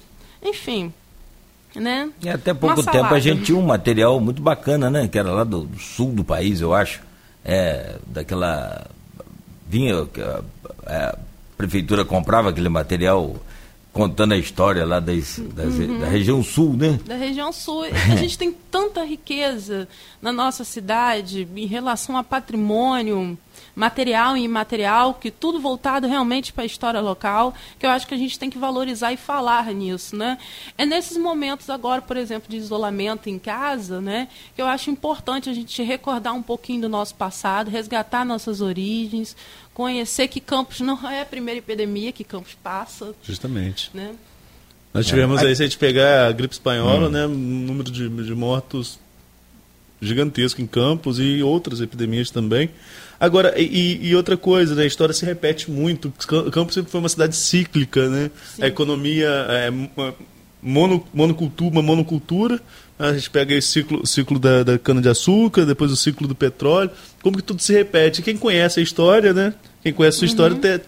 [0.42, 0.92] enfim.
[1.74, 2.10] Né?
[2.22, 5.06] E até pouco tempo a gente tinha um material muito bacana, né?
[5.06, 7.02] Que era lá do, do sul do país, eu acho.
[7.44, 8.86] É, daquela.
[9.68, 9.94] Vinha.
[9.94, 11.18] A, a
[11.58, 13.36] prefeitura comprava aquele material
[13.98, 15.98] contando a história lá das, das, uhum.
[15.98, 17.00] da região sul, né?
[17.04, 17.82] Da região sul.
[17.82, 19.88] A gente tem tanta riqueza
[20.22, 23.36] na nossa cidade em relação a patrimônio
[23.74, 28.14] material e imaterial, que tudo voltado realmente para a história local, que eu acho que
[28.14, 30.38] a gente tem que valorizar e falar nisso, né?
[30.76, 35.48] É nesses momentos agora, por exemplo, de isolamento em casa, né, que eu acho importante
[35.48, 39.36] a gente recordar um pouquinho do nosso passado, resgatar nossas origens,
[39.78, 43.14] conhecer que Campos não é a primeira epidemia que Campos passa.
[43.22, 43.90] Justamente.
[43.94, 44.12] Né?
[44.92, 45.46] Nós tivemos é.
[45.46, 47.10] aí, se a gente pegar a gripe espanhola, hum.
[47.10, 48.98] né, um número de, de mortos
[50.02, 52.70] gigantesco em Campos e outras epidemias também.
[53.20, 56.12] Agora, e, e, outra coisa, né, a história se repete muito.
[56.52, 58.32] Campos sempre foi uma cidade cíclica, né?
[58.56, 58.64] Sim.
[58.64, 59.70] A economia é,
[60.60, 62.60] mono, monocultura, uma monocultura,
[62.98, 66.90] a gente pega esse ciclo, ciclo da, da cana-de-açúcar, depois o ciclo do petróleo,
[67.22, 68.22] como que tudo se repete.
[68.22, 69.54] Quem conhece a história, né?
[69.82, 70.30] Quem conhece a sua uhum.
[70.30, 70.84] história, te,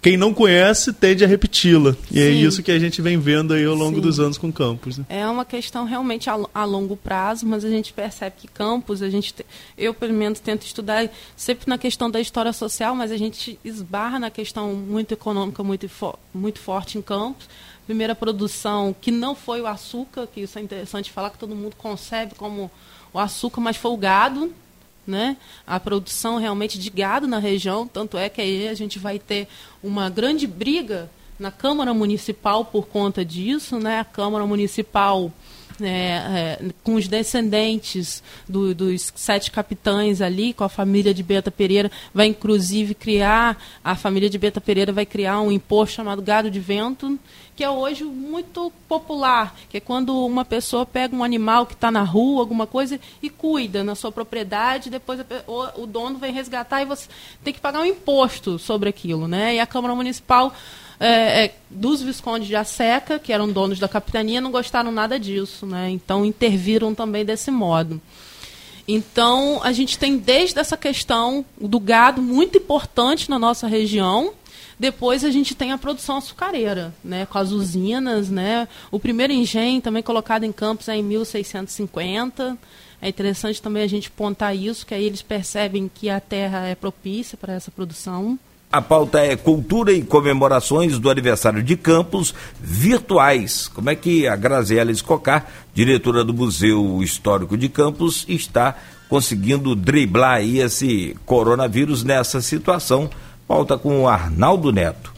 [0.00, 1.96] quem não conhece tende a repeti-la.
[2.10, 2.28] E é Sim.
[2.28, 4.02] é isso que a gente vem vendo aí ao longo Sim.
[4.02, 4.98] dos anos com Campos.
[4.98, 5.04] Né?
[5.08, 9.10] É uma questão realmente a, a, longo prazo, mas a gente percebe que Campos, a
[9.10, 9.34] gente,
[9.76, 14.18] eu pelo menos tento estudar sempre na questão da história social, mas a gente esbarra
[14.18, 15.90] na questão muito econômica muito,
[16.32, 17.48] muito forte em Campos
[17.88, 21.74] primeira produção que não foi o açúcar, que isso é interessante falar que todo mundo
[21.74, 22.70] concebe como
[23.14, 24.52] o açúcar, mas foi o gado,
[25.08, 25.36] né?
[25.66, 29.48] A produção realmente de gado na região, tanto é que aí a gente vai ter
[29.82, 34.00] uma grande briga na Câmara Municipal por conta disso, né?
[34.00, 35.32] A Câmara Municipal
[35.80, 41.50] é, é, com os descendentes do, dos sete capitães ali, com a família de Beta
[41.50, 46.50] Pereira, vai inclusive criar, a família de Beta Pereira vai criar um imposto chamado gado
[46.50, 47.18] de vento,
[47.58, 51.90] que é hoje muito popular, que é quando uma pessoa pega um animal que está
[51.90, 56.82] na rua, alguma coisa, e cuida na sua propriedade, depois o, o dono vem resgatar
[56.82, 57.08] e você
[57.42, 59.56] tem que pagar um imposto sobre aquilo, né?
[59.56, 60.54] E a Câmara Municipal
[61.00, 65.66] é, é, dos Viscondes de Aseca, que eram donos da capitania, não gostaram nada disso,
[65.66, 65.90] né?
[65.90, 68.00] Então interviram também desse modo.
[68.86, 74.32] Então a gente tem desde essa questão do gado muito importante na nossa região.
[74.78, 78.68] Depois a gente tem a produção açucareira, né, com as usinas, né?
[78.90, 82.56] O primeiro engenho também colocado em Campos é em 1650.
[83.00, 86.74] É interessante também a gente pontar isso, que aí eles percebem que a terra é
[86.74, 88.38] propícia para essa produção.
[88.70, 93.66] A pauta é cultura e comemorações do aniversário de Campos virtuais.
[93.66, 98.76] Como é que a Graziela Escocar, diretora do Museu Histórico de Campos, está
[99.08, 103.08] conseguindo driblar esse coronavírus nessa situação?
[103.48, 105.12] Pauta com o Arnaldo Neto.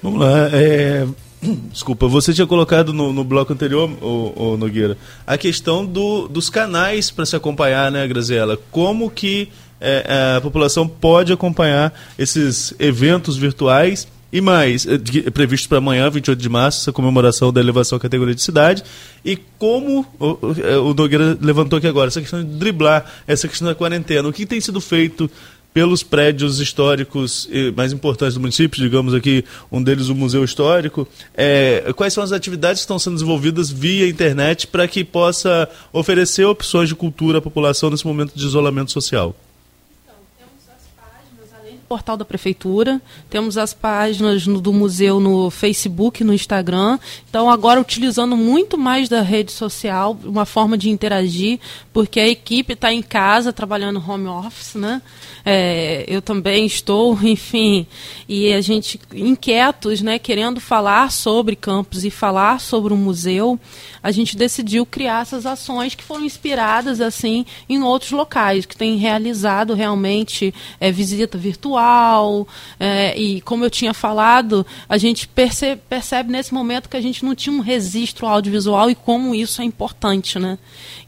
[0.00, 0.48] Vamos lá.
[0.52, 1.04] É...
[1.72, 7.10] Desculpa, você tinha colocado no, no bloco anterior, o, Nogueira, a questão do, dos canais
[7.10, 8.58] para se acompanhar, né, Graziela?
[8.70, 9.48] Como que
[9.80, 14.98] é, é, a população pode acompanhar esses eventos virtuais e mais, é,
[15.30, 18.84] previsto para amanhã, 28 de março, essa comemoração da elevação à categoria de cidade.
[19.24, 20.06] E como
[20.62, 24.28] é, o Nogueira levantou aqui agora, essa questão de driblar essa questão da quarentena.
[24.28, 25.28] O que tem sido feito
[25.72, 31.06] pelos prédios históricos mais importantes do município, digamos aqui, um deles o Museu Histórico.
[31.34, 36.44] É, quais são as atividades que estão sendo desenvolvidas via internet para que possa oferecer
[36.44, 39.34] opções de cultura à população nesse momento de isolamento social?
[41.90, 47.00] Portal da prefeitura, temos as páginas no, do museu no Facebook, no Instagram.
[47.28, 51.58] Então, agora utilizando muito mais da rede social, uma forma de interagir,
[51.92, 55.02] porque a equipe está em casa trabalhando home office, né?
[55.44, 57.84] É, eu também estou, enfim,
[58.28, 63.58] e a gente inquietos, né, querendo falar sobre campos e falar sobre o museu,
[64.00, 68.96] a gente decidiu criar essas ações que foram inspiradas assim em outros locais que têm
[68.96, 71.79] realizado realmente é, visita virtual
[72.78, 77.24] é, e como eu tinha falado, a gente percebe, percebe nesse momento que a gente
[77.24, 80.58] não tinha um registro audiovisual e como isso é importante, né?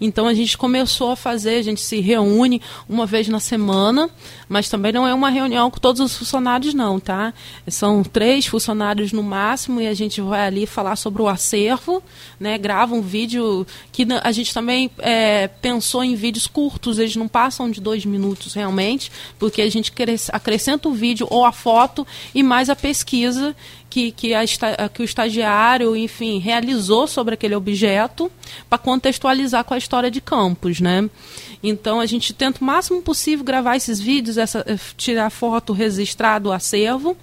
[0.00, 4.10] Então a gente começou a fazer, a gente se reúne uma vez na semana
[4.52, 7.32] mas também não é uma reunião com todos os funcionários, não, tá?
[7.68, 12.02] São três funcionários no máximo e a gente vai ali falar sobre o acervo,
[12.38, 12.58] né?
[12.58, 17.70] Grava um vídeo que a gente também é, pensou em vídeos curtos, eles não passam
[17.70, 19.90] de dois minutos realmente, porque a gente
[20.30, 23.54] acrescenta o vídeo ou a foto e mais a pesquisa
[23.90, 24.42] que, que, a,
[24.88, 28.32] que o estagiário, enfim, realizou sobre aquele objeto
[28.68, 31.08] para contextualizar com a história de campos, né?
[31.62, 36.38] Então a gente tenta o máximo possível gravar esses vídeos, essa, eh, tirar foto, registrar
[36.38, 37.16] do acervo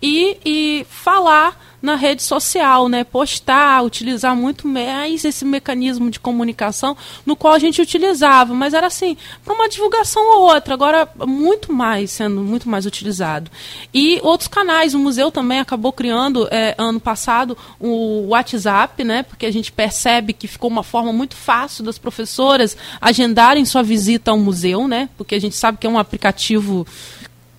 [0.00, 3.04] e, e falar na rede social, né?
[3.04, 8.86] Postar, utilizar muito mais esse mecanismo de comunicação no qual a gente utilizava, mas era
[8.86, 13.50] assim, para uma divulgação ou outra, agora muito mais, sendo muito mais utilizado.
[13.92, 19.22] E outros canais, o museu também acabou criando é, ano passado o WhatsApp, né?
[19.22, 24.30] Porque a gente percebe que ficou uma forma muito fácil das professoras agendarem sua visita
[24.30, 25.10] ao museu, né?
[25.18, 26.86] Porque a gente sabe que é um aplicativo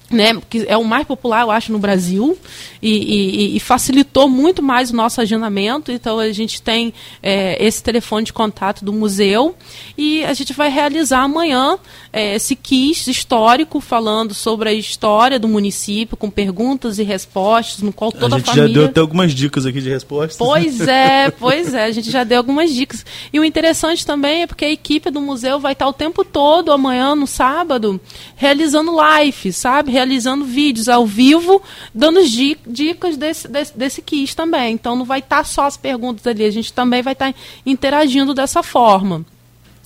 [0.10, 2.38] né, que é o mais popular, eu acho, no Brasil,
[2.82, 5.92] e, e, e, facilitou muito mais o nosso agendamento.
[5.92, 9.56] Então, a gente tem é, esse telefone de contato do museu
[9.98, 11.80] e a gente vai realizar amanhã
[12.14, 17.92] é, esse quiz histórico falando sobre a história do município, com perguntas e respostas, no
[17.92, 18.68] qual toda a, gente a família...
[18.68, 20.38] já deu até algumas dicas aqui de respostas.
[20.38, 23.04] Pois é, pois é, a gente já deu algumas dicas.
[23.34, 26.72] E o interessante também é porque a equipe do museu vai estar o tempo todo,
[26.72, 28.00] amanhã, no sábado,
[28.36, 29.96] realizando live, sabe?
[30.06, 31.62] Realizando vídeos ao vivo,
[31.94, 32.20] dando
[32.68, 34.74] dicas desse, desse, desse quiz também.
[34.74, 37.40] Então não vai estar tá só as perguntas ali, a gente também vai estar tá
[37.66, 39.26] interagindo dessa forma.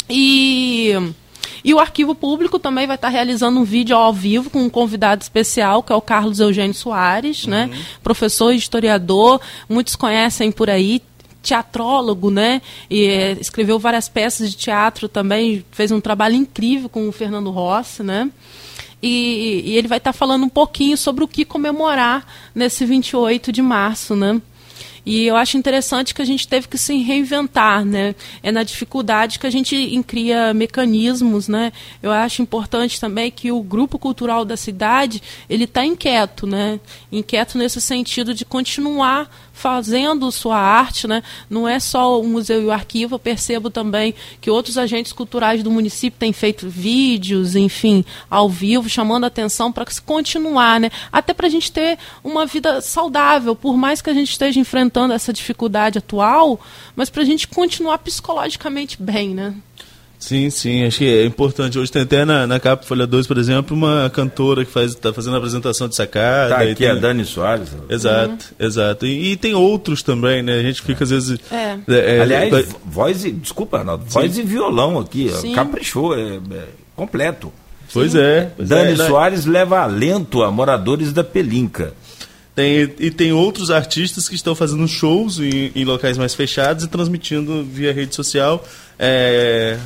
[0.09, 0.93] E.
[1.61, 5.21] E o arquivo público também vai estar realizando um vídeo ao vivo com um convidado
[5.21, 7.63] especial, que é o Carlos Eugênio Soares, né?
[7.65, 7.71] uhum.
[7.71, 7.85] né?
[8.01, 11.01] Professor e historiador, muitos conhecem por aí,
[11.43, 12.61] teatrólogo, né?
[12.89, 17.49] E é, escreveu várias peças de teatro também, fez um trabalho incrível com o Fernando
[17.49, 18.31] Rossi, né?
[19.01, 23.61] E, e ele vai estar falando um pouquinho sobre o que comemorar nesse 28 de
[23.61, 24.41] março, né?
[25.05, 28.13] E eu acho interessante que a gente teve que se reinventar, né?
[28.43, 31.71] É na dificuldade que a gente cria mecanismos, né?
[32.01, 36.79] Eu acho importante também que o grupo cultural da cidade ele está inquieto, né?
[37.11, 41.21] Inquieto nesse sentido de continuar fazendo sua arte, né?
[41.49, 45.61] Não é só o museu e o arquivo, eu percebo também que outros agentes culturais
[45.61, 50.89] do município têm feito vídeos, enfim, ao vivo, chamando a atenção para se continuar, né?
[51.11, 55.13] Até para a gente ter uma vida saudável, por mais que a gente esteja enfrentando
[55.13, 56.57] essa dificuldade atual,
[56.95, 59.53] mas para a gente continuar psicologicamente bem, né?
[60.19, 61.79] Sim, sim, acho que é importante.
[61.79, 65.35] Hoje tem até na, na capa Folha 2, por exemplo, uma cantora que está fazendo
[65.35, 66.55] a apresentação de sacada.
[66.55, 66.89] Tá aqui tem...
[66.89, 67.69] a Dani Soares.
[67.89, 68.29] Exato,
[68.59, 68.65] uhum.
[68.67, 69.05] exato.
[69.05, 70.59] E, e, tem outros também, né?
[70.59, 71.39] A gente fica às vezes.
[71.49, 71.77] É.
[71.87, 72.65] É, é Aliás, é...
[72.85, 73.31] voz e.
[73.31, 75.53] Desculpa, Arnaldo, voz e violão aqui, sim.
[75.53, 76.65] caprichou, é, é
[76.97, 77.51] completo.
[77.93, 78.19] Pois sim.
[78.19, 78.51] é.
[78.57, 81.93] Pois Dani é, Soares leva alento a moradores da Pelinca.
[82.53, 86.89] Tem, e tem outros artistas que estão fazendo shows em, em locais mais fechados e
[86.89, 88.61] transmitindo via rede social.
[89.01, 89.77] É,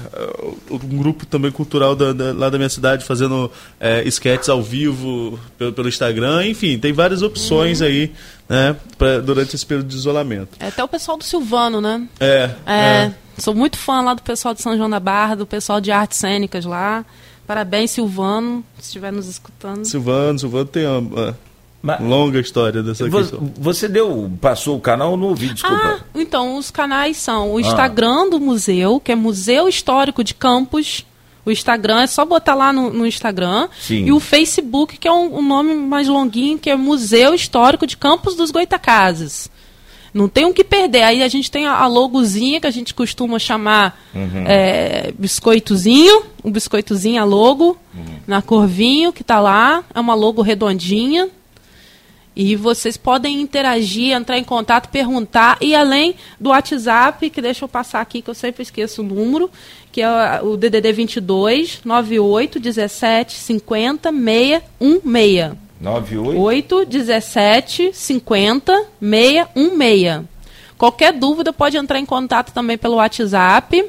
[0.72, 5.40] um grupo também cultural da, da, lá da minha cidade fazendo é, sketches ao vivo
[5.56, 6.48] pelo, pelo Instagram.
[6.48, 7.88] Enfim, tem várias opções uhum.
[7.88, 8.12] aí
[8.50, 10.58] né, pra, durante esse período de isolamento.
[10.60, 12.08] É até o pessoal do Silvano, né?
[12.20, 13.14] É, é, é.
[13.38, 16.18] Sou muito fã lá do pessoal de São João da Barra, do pessoal de artes
[16.18, 17.06] cênicas lá.
[17.46, 19.86] Parabéns, Silvano, se estiver nos escutando.
[19.86, 21.38] Silvano, Silvano tem uma,
[21.86, 23.54] mas, Longa história dessa você, questão.
[23.60, 26.00] Você deu, passou o canal ou não ouvi, desculpa.
[26.00, 28.30] Ah, então, os canais são o Instagram ah.
[28.30, 31.06] do museu, que é Museu Histórico de Campos.
[31.46, 33.68] O Instagram é só botar lá no, no Instagram.
[33.78, 34.06] Sim.
[34.06, 37.98] E o Facebook, que é um, um, nome mais longuinho, que é Museu Histórico de
[37.98, 39.52] Campos dos Goitacazes.
[40.14, 41.04] Não tem o um que perder.
[41.04, 44.46] Aí a gente tem a, a logozinha que a gente costuma chamar uhum.
[44.48, 46.24] é, biscoitozinho.
[46.46, 48.06] Um biscoitozinho, a logo, uhum.
[48.26, 49.84] na cor vinho, que está lá.
[49.94, 51.30] É uma logo redondinha.
[52.36, 55.58] E vocês podem interagir, entrar em contato, perguntar.
[55.62, 59.52] E além do WhatsApp, que deixa eu passar aqui, que eu sempre esqueço o número,
[59.92, 65.54] que é o DDD 22 98 17 50 616.
[65.80, 70.34] 98 17 50 616.
[70.78, 73.86] Qualquer dúvida pode entrar em contato também pelo WhatsApp.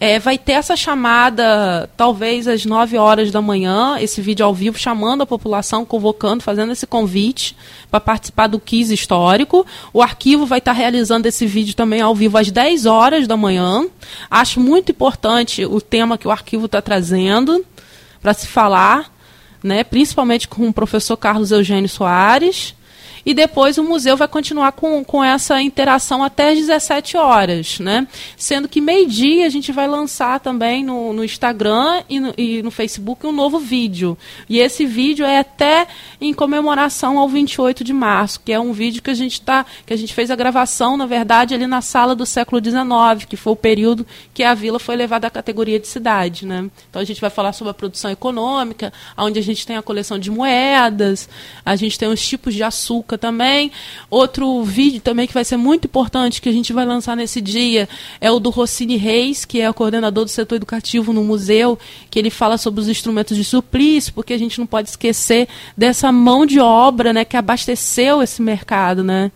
[0.00, 4.76] É, vai ter essa chamada, talvez às 9 horas da manhã, esse vídeo ao vivo,
[4.76, 7.56] chamando a população, convocando, fazendo esse convite
[7.90, 9.64] para participar do quiz histórico.
[9.92, 13.86] O arquivo vai estar realizando esse vídeo também ao vivo às 10 horas da manhã.
[14.30, 17.64] Acho muito importante o tema que o arquivo está trazendo
[18.20, 19.12] para se falar,
[19.62, 22.74] né, principalmente com o professor Carlos Eugênio Soares.
[23.24, 28.06] E depois o museu vai continuar com, com essa interação até às 17 horas, né?
[28.36, 32.70] Sendo que meio-dia a gente vai lançar também no, no Instagram e no, e no,
[32.70, 34.18] Facebook um novo vídeo.
[34.48, 35.86] E esse vídeo é até
[36.20, 39.94] em comemoração ao 28 de março, que é um vídeo que a gente tá, que
[39.94, 43.52] a gente fez a gravação, na verdade, ali na sala do século XIX, que foi
[43.52, 46.68] o período que a vila foi levada à categoria de cidade, né?
[46.90, 50.18] Então a gente vai falar sobre a produção econômica, onde a gente tem a coleção
[50.18, 51.28] de moedas,
[51.64, 53.70] a gente tem os tipos de açúcar também.
[54.10, 57.88] Outro vídeo também que vai ser muito importante, que a gente vai lançar nesse dia,
[58.20, 61.78] é o do Rossini Reis, que é o coordenador do setor educativo no museu,
[62.10, 66.10] que ele fala sobre os instrumentos de suplício, porque a gente não pode esquecer dessa
[66.10, 69.30] mão de obra né, que abasteceu esse mercado, né?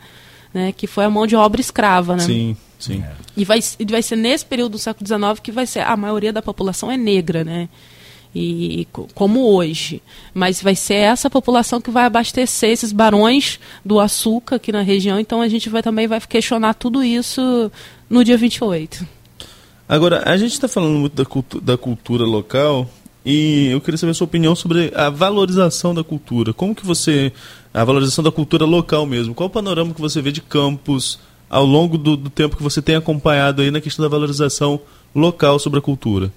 [0.52, 2.16] né que foi a mão de obra escrava.
[2.16, 2.22] Né?
[2.22, 2.56] Sim.
[2.78, 3.02] Sim.
[3.36, 6.40] E vai, vai ser nesse período do século XIX que vai ser a maioria da
[6.40, 7.68] população é negra, né?
[8.34, 10.02] E como hoje.
[10.34, 15.18] Mas vai ser essa população que vai abastecer esses barões do açúcar aqui na região,
[15.18, 17.70] então a gente vai também vai questionar tudo isso
[18.08, 19.06] no dia 28.
[19.88, 22.88] Agora, a gente está falando muito da, cultu da cultura local
[23.24, 26.52] e eu queria saber a sua opinião sobre a valorização da cultura.
[26.52, 27.32] Como que você...
[27.72, 29.34] a valorização da cultura local mesmo.
[29.34, 32.82] Qual o panorama que você vê de campos ao longo do, do tempo que você
[32.82, 34.78] tem acompanhado aí na questão da valorização
[35.14, 36.30] local sobre a cultura?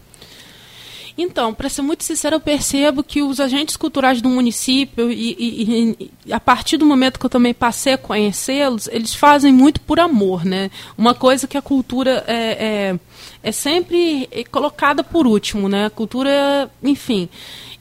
[1.21, 6.11] Então, para ser muito sincero, eu percebo que os agentes culturais do município, e, e,
[6.25, 9.99] e, a partir do momento que eu também passei a conhecê-los, eles fazem muito por
[9.99, 10.71] amor, né?
[10.97, 12.35] Uma coisa que a cultura é,
[12.93, 12.99] é,
[13.43, 15.85] é sempre colocada por último, né?
[15.85, 17.29] A cultura, enfim.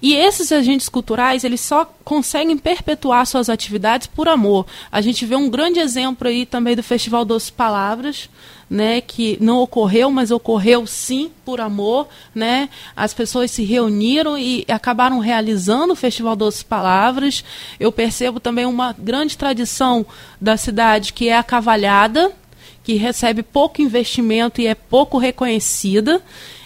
[0.03, 4.67] E esses agentes culturais, eles só conseguem perpetuar suas atividades por amor.
[4.91, 8.31] A gente vê um grande exemplo aí também do Festival Doce Palavras,
[8.71, 12.69] né, que não ocorreu, mas ocorreu sim por amor, né?
[12.95, 17.45] As pessoas se reuniram e acabaram realizando o Festival Doces Palavras.
[17.81, 20.07] Eu percebo também uma grande tradição
[20.41, 22.31] da cidade que é a cavalhada,
[22.85, 26.23] que recebe pouco investimento e é pouco reconhecida.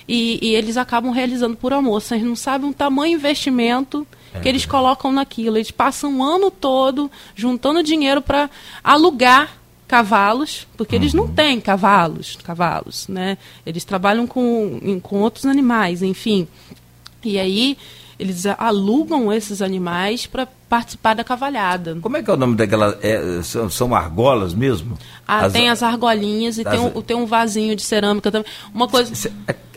[0.07, 2.03] E, e eles acabam realizando por amor.
[2.03, 4.41] Vocês não sabem o tamanho investimento é.
[4.41, 5.57] que eles colocam naquilo.
[5.57, 8.51] Eles passam o ano todo juntando dinheiro para
[8.83, 11.35] alugar cavalos, porque eles não uhum.
[11.35, 13.37] têm cavalos, cavalos, né?
[13.65, 16.49] Eles trabalham com, com outros animais, enfim.
[17.23, 17.77] E aí
[18.19, 21.97] eles alugam esses animais para participar da cavalhada.
[22.01, 22.99] Como é que é o nome daquela?
[23.03, 24.97] É, são, são, argolas mesmo?
[25.27, 28.51] Ah, as, tem as argolinhas e as, tem, um, tem um vasinho de cerâmica também.
[28.73, 29.31] Uma coisa.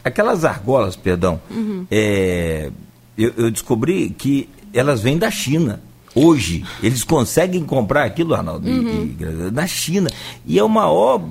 [0.04, 1.86] Aquelas argolas, perdão, uhum.
[1.92, 2.72] é,
[3.18, 5.82] eu, eu descobri que elas vêm da China.
[6.18, 9.16] Hoje, eles conseguem comprar aquilo, Arnaldo, uhum.
[9.20, 10.10] e, na China.
[10.46, 11.22] E é o maior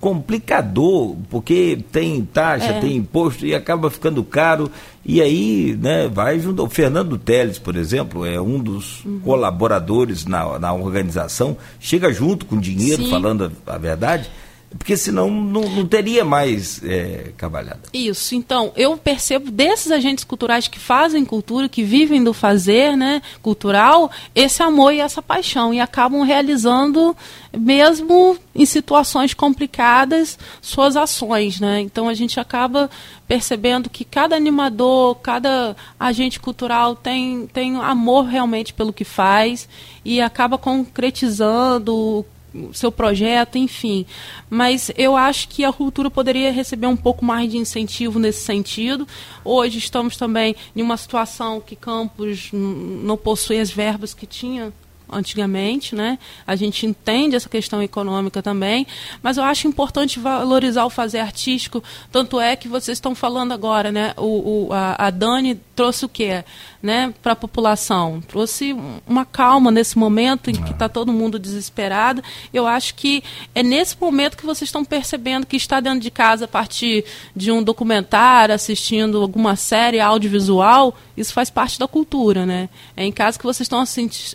[0.00, 2.80] complicador, porque tem taxa, é.
[2.80, 4.70] tem imposto e acaba ficando caro.
[5.04, 6.62] E aí, né, vai junto.
[6.62, 9.20] O Fernando Teles, por exemplo, é um dos uhum.
[9.20, 13.10] colaboradores na, na organização, chega junto com dinheiro, Sim.
[13.10, 14.30] falando a, a verdade
[14.78, 17.82] porque senão não, não teria mais é, cavalhada.
[17.92, 23.22] Isso, então, eu percebo desses agentes culturais que fazem cultura, que vivem do fazer né,
[23.42, 27.16] cultural, esse amor e essa paixão, e acabam realizando,
[27.56, 31.60] mesmo em situações complicadas, suas ações.
[31.60, 31.80] Né?
[31.80, 32.90] Então a gente acaba
[33.26, 39.68] percebendo que cada animador, cada agente cultural tem, tem amor realmente pelo que faz
[40.04, 42.24] e acaba concretizando
[42.72, 44.06] seu projeto, enfim.
[44.48, 49.06] Mas eu acho que a cultura poderia receber um pouco mais de incentivo nesse sentido.
[49.44, 54.72] Hoje estamos também em uma situação que Campos não possui as verbas que tinha
[55.10, 56.18] antigamente, né?
[56.46, 58.86] A gente entende essa questão econômica também,
[59.22, 63.92] mas eu acho importante valorizar o fazer artístico, tanto é que vocês estão falando agora,
[63.92, 64.12] né?
[64.16, 66.44] O, o a, a, Dani trouxe o quê,
[66.82, 67.12] né?
[67.22, 68.76] Para a população, trouxe
[69.06, 72.22] uma calma nesse momento em que está todo mundo desesperado.
[72.52, 73.22] Eu acho que
[73.54, 77.04] é nesse momento que vocês estão percebendo que está dentro de casa a partir
[77.34, 82.68] de um documentário, assistindo alguma série audiovisual, isso faz parte da cultura, né?
[82.96, 83.82] É em casa que vocês estão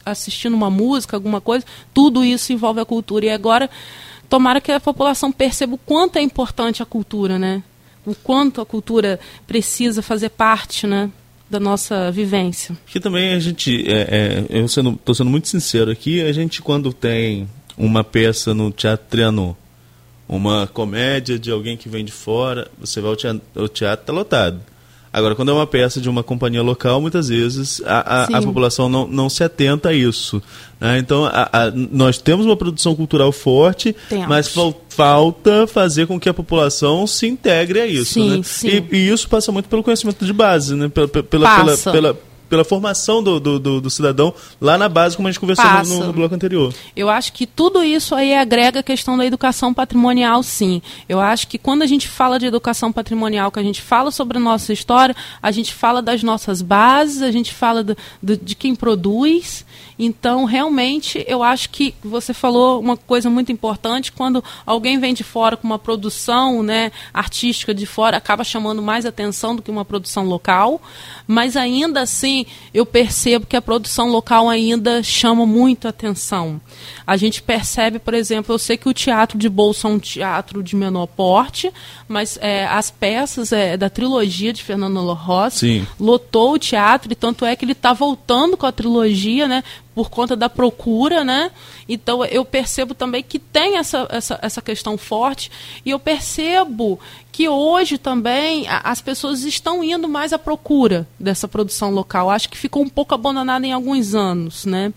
[0.05, 3.25] assistindo uma música, alguma coisa, tudo isso envolve a cultura.
[3.25, 3.69] E agora,
[4.29, 7.63] tomara que a população perceba o quanto é importante a cultura, né?
[8.05, 11.11] O quanto a cultura precisa fazer parte, né?
[11.51, 12.77] da nossa vivência.
[12.87, 16.93] Que também a gente, é, é, eu sendo, sendo muito sincero aqui, a gente quando
[16.93, 17.45] tem
[17.77, 19.53] uma peça no Teatro Trianon,
[20.29, 24.13] uma comédia de alguém que vem de fora, você vai ao teatro, o teatro está
[24.13, 24.61] lotado.
[25.13, 28.87] Agora, quando é uma peça de uma companhia local, muitas vezes a, a, a população
[28.87, 30.41] não, não se atenta a isso.
[30.79, 30.99] Né?
[30.99, 34.27] Então, a, nós temos uma produção cultural forte, temos.
[34.27, 34.55] mas
[34.89, 38.13] falta fazer com que a população se integre a isso.
[38.13, 38.43] Sim, né?
[38.43, 38.67] sim.
[38.89, 40.87] E, e, isso passa muito pelo conhecimento de base, né?
[40.87, 45.25] pela, pela, pela, pela pela formação do, do, do, do, cidadão lá na base, como
[45.25, 46.73] a gente conversou no, no, bloco anterior.
[46.93, 50.81] Eu acho que tudo isso aí agrega a questão da educação patrimonial, sim.
[51.07, 54.37] Eu acho que quando a gente fala de educação patrimonial, que a gente fala sobre
[54.37, 58.53] a nossa história, a gente fala das nossas bases, a gente fala do, do, de
[58.53, 59.65] quem produz.
[60.03, 65.23] Então, realmente, eu acho que você falou uma coisa muito importante, quando alguém vem de
[65.23, 69.85] fora com uma produção né, artística de fora, acaba chamando mais atenção do que uma
[69.85, 70.81] produção local,
[71.27, 76.59] mas ainda assim eu percebo que a produção local ainda chama muito atenção.
[77.05, 80.63] A gente percebe, por exemplo, eu sei que o teatro de bolsa é um teatro
[80.63, 81.71] de menor porte,
[82.07, 87.45] mas é, as peças é, da trilogia de Fernando Rossi lotou o teatro, e tanto
[87.45, 89.63] é que ele está voltando com a trilogia, né?
[89.93, 91.51] Por conta da procura, né?
[91.87, 95.51] Então eu percebo também que tem essa, essa, essa questão forte
[95.85, 96.99] e eu percebo
[97.31, 102.29] que hoje também as pessoas estão indo mais à procura dessa produção local.
[102.29, 104.93] Acho que ficou um pouco abandonada em alguns anos, né?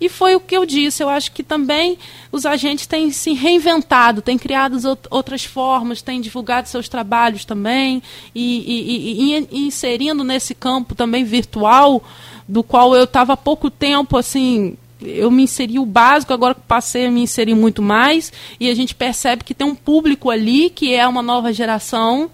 [0.00, 1.96] E foi o que eu disse, eu acho que também
[2.32, 4.76] os agentes têm se reinventado, têm criado
[5.10, 8.02] outras formas, têm divulgado seus trabalhos também,
[8.34, 12.02] e, e, e, e inserindo nesse campo também virtual,
[12.46, 17.06] do qual eu estava há pouco tempo assim eu me inseri o básico, agora passei
[17.06, 20.94] a me inserir muito mais, e a gente percebe que tem um público ali que
[20.94, 22.30] é uma nova geração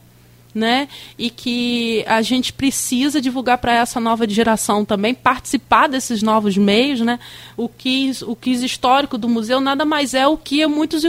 [0.54, 0.88] né?
[1.18, 7.00] E que a gente precisa divulgar para essa nova geração também, participar desses novos meios,
[7.00, 7.18] né?
[7.56, 11.02] O que o quiz histórico do museu nada mais é o que muitos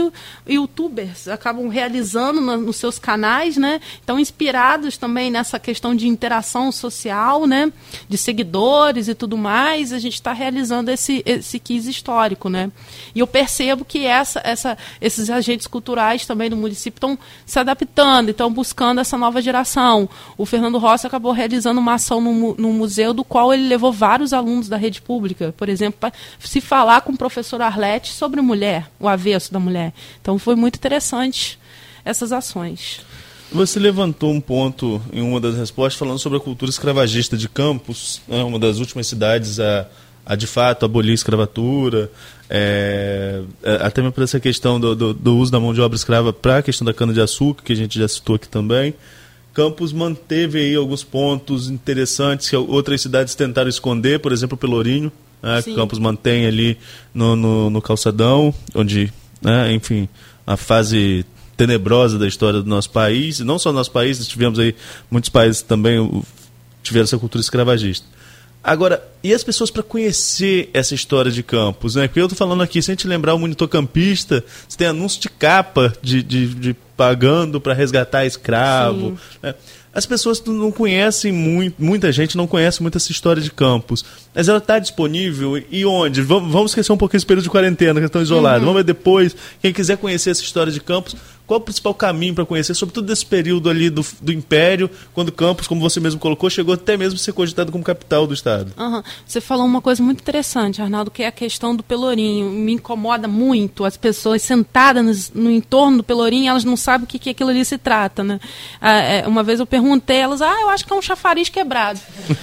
[0.46, 3.80] youtubers acabam realizando no, nos seus canais, né?
[4.02, 7.72] Então, inspirados também nessa questão de interação social, né?
[8.08, 12.70] De seguidores e tudo mais, a gente está realizando esse, esse quiz histórico, né?
[13.14, 18.30] E eu percebo que essa, essa, esses agentes culturais também do município estão se adaptando,
[18.30, 20.08] estão buscando essa nova nova geração.
[20.36, 24.34] O Fernando Rossi acabou realizando uma ação no, no museu do qual ele levou vários
[24.34, 28.90] alunos da rede pública, por exemplo, para se falar com o professor Arlete sobre mulher,
[29.00, 29.94] o avesso da mulher.
[30.20, 31.58] Então foi muito interessante
[32.04, 33.00] essas ações.
[33.50, 38.20] Você levantou um ponto em uma das respostas falando sobre a cultura escravagista de Campos,
[38.28, 39.86] né, uma das últimas cidades a,
[40.24, 42.10] a de fato abolir a escravatura,
[42.54, 43.40] é,
[43.80, 46.58] até mesmo por essa questão do, do, do, uso da mão de obra escrava para
[46.58, 48.92] a questão da cana-de-açúcar, que a gente já citou aqui também.
[49.52, 55.12] Campos manteve aí alguns pontos interessantes que outras cidades tentaram esconder, por exemplo, o Pelourinho,
[55.42, 56.78] né, Campos mantém ali
[57.12, 60.08] no, no, no calçadão, onde, né, enfim,
[60.46, 61.26] a fase
[61.56, 64.74] tenebrosa da história do nosso país, e não só do nosso país, tivemos aí
[65.10, 66.22] muitos países também
[66.82, 68.06] tiveram essa cultura escravagista.
[68.64, 71.96] Agora, e as pessoas para conhecer essa história de Campos?
[71.96, 72.06] Né?
[72.06, 75.28] Porque eu estou falando aqui, sem te lembrar o monitor campista, você tem anúncio de
[75.28, 79.18] capa de, de, de pagando para resgatar escravo.
[79.42, 79.54] Né?
[79.94, 84.04] As pessoas não conhecem muito, muita gente não conhece muito essa história de campos.
[84.34, 86.22] Mas ela está disponível e onde?
[86.22, 88.60] Vamos esquecer um pouquinho esse período de quarentena, que estão isolados.
[88.60, 88.66] Uhum.
[88.66, 89.36] Vamos ver depois.
[89.60, 91.14] Quem quiser conhecer essa história de campos,
[91.46, 95.66] qual o principal caminho para conhecer, sobretudo desse período ali do, do Império, quando Campos,
[95.66, 98.72] como você mesmo colocou, chegou até mesmo a ser cogitado como capital do Estado?
[98.78, 99.02] Uhum.
[99.26, 102.48] Você falou uma coisa muito interessante, Arnaldo, que é a questão do Pelourinho.
[102.50, 107.06] Me incomoda muito as pessoas sentadas no, no entorno do Pelourinho, elas não sabem o
[107.06, 108.22] que, que aquilo ali se trata.
[108.22, 108.40] Né?
[108.80, 112.00] Ah, é, uma vez eu perguntei, elas, ah, eu acho que é um chafariz quebrado.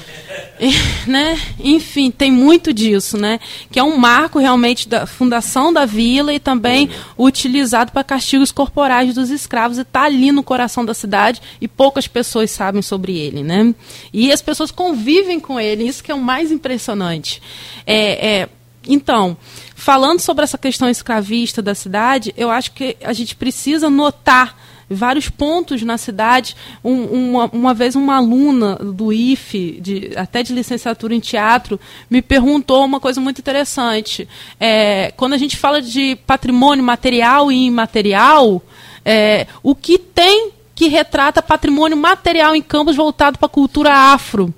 [0.59, 1.39] e, né?
[1.59, 3.39] Enfim, tem muito disso, né?
[3.71, 6.87] Que é um marco realmente da fundação da vila e também
[7.17, 7.25] uhum.
[7.25, 12.07] utilizado para castigos corporais dos escravos e está ali no coração da cidade e poucas
[12.07, 13.73] pessoas sabem sobre ele, né?
[14.11, 17.41] E as pessoas convivem com ele, isso que é o mais impressionante.
[17.85, 18.49] É, é,
[18.87, 19.37] então,
[19.75, 24.57] falando sobre essa questão escravista da cidade, eu acho que a gente precisa notar
[24.89, 26.55] vários pontos na cidade.
[26.83, 31.79] Um, uma, uma vez uma aluna do IFE, de, até de licenciatura em teatro,
[32.09, 34.27] me perguntou uma coisa muito interessante.
[34.59, 38.61] É, quando a gente fala de patrimônio material e imaterial,
[39.05, 44.53] é, o que tem que retrata patrimônio material em Campos voltado para a cultura afro.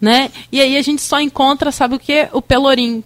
[0.00, 0.30] Né?
[0.50, 2.28] E aí a gente só encontra, sabe o que?
[2.32, 3.04] O Pelourinho.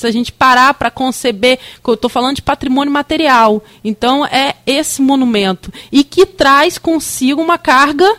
[0.00, 5.02] Se a gente parar para conceber, eu estou falando de patrimônio material, então é esse
[5.02, 5.70] monumento.
[5.92, 8.10] E que traz consigo uma carga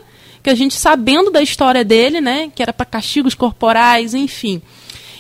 [0.44, 4.62] que a gente, sabendo da história dele, né, que era para castigos corporais, enfim,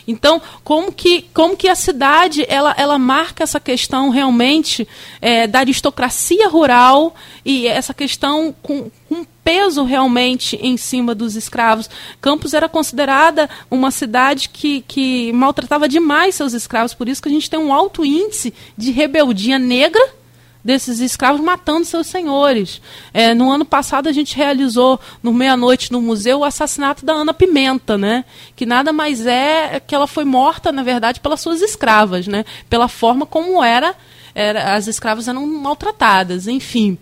[0.07, 4.87] então, como que, como que a cidade ela, ela marca essa questão realmente
[5.19, 11.89] é, da aristocracia rural e essa questão com, com peso realmente em cima dos escravos.
[12.19, 17.31] Campos era considerada uma cidade que, que maltratava demais seus escravos, por isso que a
[17.31, 20.21] gente tem um alto índice de rebeldia negra
[20.63, 22.81] desses escravos matando seus senhores.
[23.13, 27.33] É, no ano passado a gente realizou no meia-noite no museu o assassinato da Ana
[27.33, 28.23] Pimenta, né?
[28.55, 32.45] Que nada mais é que ela foi morta, na verdade, pelas suas escravas, né?
[32.69, 33.95] Pela forma como era,
[34.35, 36.97] era as escravas eram maltratadas, enfim.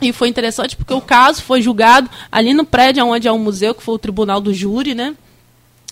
[0.00, 3.74] E foi interessante porque o caso foi julgado ali no prédio onde é o museu,
[3.74, 5.14] que foi o tribunal do júri, né?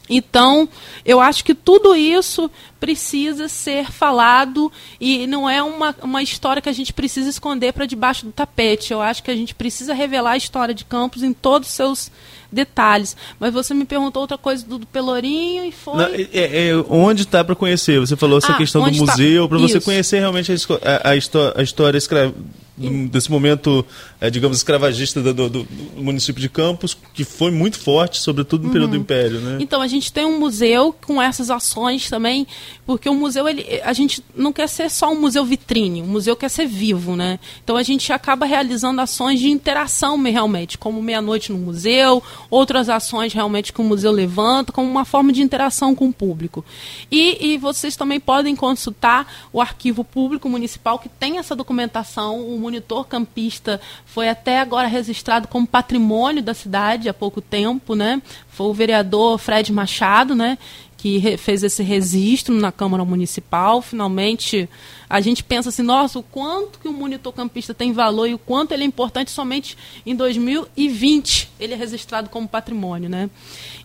[0.08, 0.68] Então,
[1.04, 6.68] eu acho que tudo isso precisa ser falado e não é uma, uma história que
[6.68, 8.92] a gente precisa esconder para debaixo do tapete.
[8.92, 12.12] Eu acho que a gente precisa revelar a história de Campos em todos os seus
[12.52, 13.16] detalhes.
[13.40, 15.96] Mas você me perguntou outra coisa do, do Pelourinho e foi.
[15.96, 17.98] Não, é, é, é onde está para conhecer?
[17.98, 19.12] Você falou essa ah, questão do tá?
[19.12, 22.34] museu, para você conhecer realmente a, a, a, a história escrava
[22.76, 23.86] desse momento,
[24.20, 28.66] é, digamos, escravagista do, do, do, município de Campos, que foi muito forte, sobretudo no
[28.68, 28.72] uhum.
[28.72, 29.58] período do Império, né?
[29.60, 32.46] Então, a gente tem um museu com essas ações também,
[32.84, 36.34] porque o museu, ele, a gente não quer ser só um museu vitrine, o museu
[36.34, 37.38] quer ser vivo, né?
[37.62, 43.32] Então, a gente acaba realizando ações de interação, realmente, como Meia-Noite no Museu, outras ações
[43.32, 46.64] realmente que o museu levanta, como uma forma de interação com o público.
[47.10, 52.63] E, e vocês também podem consultar o arquivo público municipal, que tem essa documentação, o
[52.64, 58.20] monitor campista foi até agora registrado como patrimônio da cidade há pouco tempo, né?
[58.48, 60.58] Foi o vereador Fred Machado, né?
[60.96, 63.82] que fez esse registro na Câmara Municipal.
[63.82, 64.66] Finalmente,
[65.08, 68.38] a gente pensa assim, nossa, o quanto que o monitor campista tem valor e o
[68.38, 73.30] quanto ele é importante somente em 2020 ele é registrado como patrimônio, né?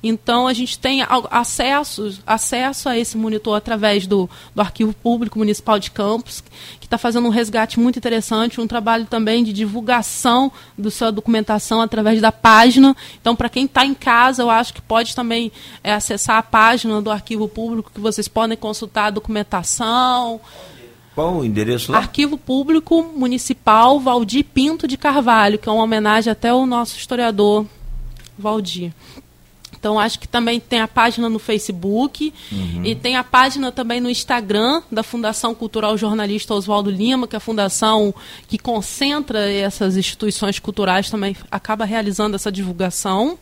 [0.02, 5.78] Então a gente tem acesso, acesso a esse monitor através do, do Arquivo Público Municipal
[5.78, 6.44] de Campos,
[6.80, 11.82] que está fazendo um resgate muito interessante, um trabalho também de divulgação da sua documentação
[11.82, 12.96] através da página.
[13.20, 15.52] Então, para quem está em casa, eu acho que pode também
[15.84, 20.40] é, acessar a página do Arquivo Público, que vocês podem consultar a documentação.
[21.20, 21.98] Qual o endereço lá?
[21.98, 27.66] Arquivo Público Municipal Valdir Pinto de Carvalho, que é uma homenagem até ao nosso historiador
[28.38, 28.94] Valdir.
[29.78, 32.86] Então, acho que também tem a página no Facebook uhum.
[32.86, 37.38] e tem a página também no Instagram da Fundação Cultural Jornalista Oswaldo Lima, que é
[37.38, 38.16] a fundação
[38.48, 43.38] que concentra essas instituições culturais, também acaba realizando essa divulgação.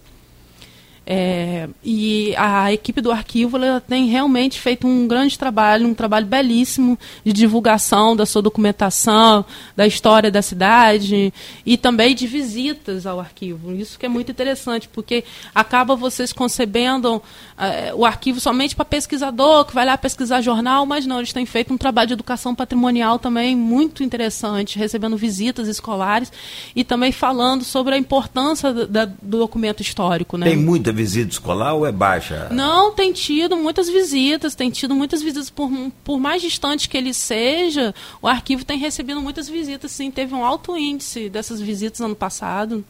[1.10, 7.00] É, e a equipe do arquivo tem realmente feito um grande trabalho, um trabalho belíssimo
[7.24, 11.34] de divulgação da sua documentação, da história da cidade
[11.66, 13.72] e também de visitas ao arquivo.
[13.74, 15.24] Isso que é muito interessante, porque
[15.56, 17.24] acaba vocês concebendo
[17.58, 21.46] é, o arquivo somente para pesquisador, que vai lá pesquisar jornal, mas não, eles têm
[21.46, 26.34] feito um trabalho de educação patrimonial também muito interessante, recebendo visitas escolares
[26.76, 30.38] e também falando sobre a importância do, do documento histórico.
[30.38, 30.48] Né?
[30.48, 32.50] Tem muita visita escolar ou é baixa?
[32.52, 35.72] Não, tem tido muitas visitas, tem tido muitas visitas, por,
[36.04, 40.44] por mais distante que ele seja, o arquivo tem recebido muitas visitas, sim, teve um
[40.44, 42.84] alto índice dessas visitas ano passado.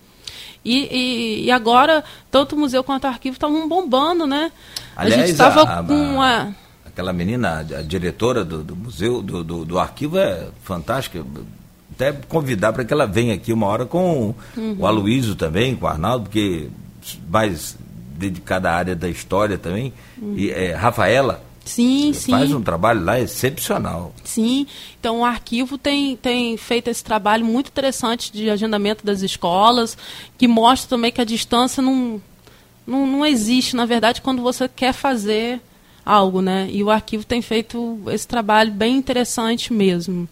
[0.64, 4.52] E, e, e agora, tanto o museu quanto o arquivo estavam bombando, né?
[4.96, 6.54] Aliás, a gente estava com a,
[6.86, 11.24] Aquela menina, a diretora do, do museu, do, do, do, arquivo, é fantástica
[11.98, 14.76] até convidar para que ela venha aqui uma hora com uhum.
[14.80, 16.70] o Aloysio também, com o Arnaldo, porque
[17.30, 17.78] mais
[18.18, 19.94] dedicada à área da história também.
[20.22, 20.34] Uhum.
[20.36, 21.44] E é, Rafaela.
[21.64, 22.32] Sim, sim.
[22.32, 24.14] Faz um trabalho lá excepcional.
[24.24, 24.66] Sim,
[25.00, 29.98] então o arquivo tem, tem feito esse trabalho muito interessante de agendamento das escolas,
[30.38, 32.22] que mostra também que a distância não,
[32.86, 35.60] não, não existe, na verdade, quando você quer fazer
[36.06, 36.70] algo, né?
[36.72, 40.28] E o arquivo tem feito esse trabalho bem interessante mesmo.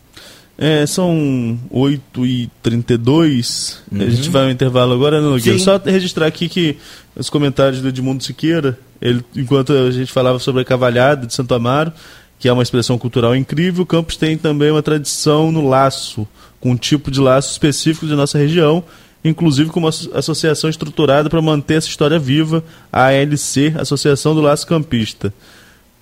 [0.58, 3.78] É, são 8h32.
[3.92, 4.02] Uhum.
[4.02, 5.60] A gente vai ao intervalo agora, né, Nogueira?
[5.60, 6.78] Só registrar aqui que
[7.16, 11.54] os comentários do Edmundo Siqueira, ele, enquanto a gente falava sobre a cavalhada de Santo
[11.54, 11.92] Amaro,
[12.40, 16.28] que é uma expressão cultural incrível, o Campos tem também uma tradição no laço,
[16.60, 18.84] com um tipo de laço específico de nossa região,
[19.24, 24.68] inclusive com uma associação estruturada para manter essa história viva, a ALC, Associação do Laço
[24.68, 25.34] Campista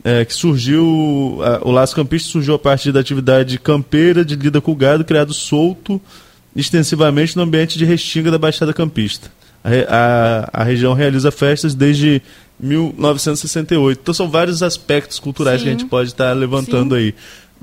[0.03, 4.59] é, que surgiu, a, o Laço Campista surgiu a partir da atividade campeira de lida
[4.59, 6.01] com gado, criado solto
[6.55, 9.31] extensivamente no ambiente de Restinga da Baixada Campista.
[9.63, 9.69] A,
[10.51, 12.21] a, a região realiza festas desde
[12.59, 13.99] 1968.
[14.01, 15.63] Então são vários aspectos culturais Sim.
[15.63, 17.01] que a gente pode estar levantando Sim.
[17.01, 17.15] aí.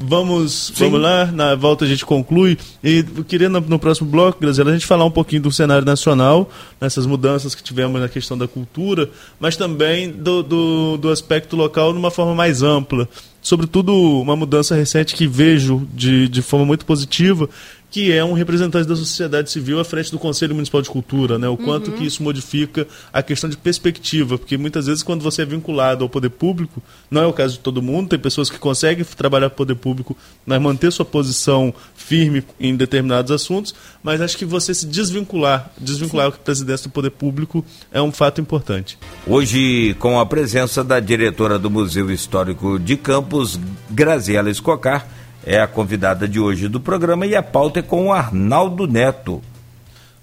[0.03, 2.57] Vamos, vamos lá, na volta a gente conclui.
[2.83, 6.51] E queria no, no, próximo bloco, Graziela, a gente falar um pouquinho do cenário nacional,
[6.81, 11.93] nessas mudanças que tivemos na questão da cultura, mas também do, do, do aspecto local
[11.93, 13.07] de uma forma mais ampla.
[13.43, 17.47] Sobretudo uma mudança recente que vejo de, de forma muito positiva,
[17.91, 21.49] que é um representante da sociedade civil à frente do Conselho Municipal de Cultura, né?
[21.49, 21.97] O quanto uhum.
[21.97, 26.09] que isso modifica a questão de perspectiva, porque muitas vezes quando você é vinculado ao
[26.09, 26.81] poder público,
[27.11, 30.17] não é o caso de todo mundo, tem pessoas que conseguem trabalhar poder público,
[30.47, 36.31] mas manter sua posição firme em determinados assuntos, mas acho que você se desvincular, desvincular
[36.31, 36.37] Sim.
[36.37, 38.97] a presidência do poder público é um fato importante.
[39.27, 43.59] Hoje, com a presença da diretora do Museu Histórico de Campos,
[43.91, 45.09] Graziela Escocar,
[45.45, 49.43] é a convidada de hoje do programa e a pauta é com o Arnaldo Neto.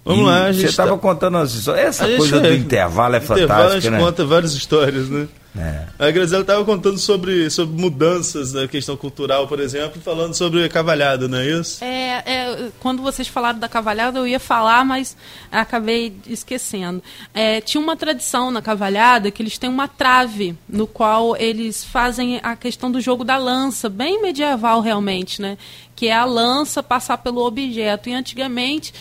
[0.07, 0.61] Vamos e lá, a gente.
[0.61, 0.97] Você estava tá...
[0.97, 1.87] contando as histórias.
[1.87, 3.43] Essa coisa do intervalo é fantástica.
[3.43, 3.99] Intervalo a gente né?
[3.99, 5.27] conta várias histórias, né?
[5.59, 5.87] É.
[5.97, 10.69] A Graziela estava contando sobre, sobre mudanças na questão cultural, por exemplo, falando sobre a
[10.69, 11.83] cavalhada, não é isso?
[11.83, 15.17] É, é, quando vocês falaram da cavalhada, eu ia falar, mas
[15.51, 17.01] acabei esquecendo.
[17.33, 22.39] É, tinha uma tradição na cavalhada que eles têm uma trave, no qual eles fazem
[22.43, 25.57] a questão do jogo da lança, bem medieval realmente, né?
[25.95, 28.07] Que é a lança passar pelo objeto.
[28.07, 28.93] E antigamente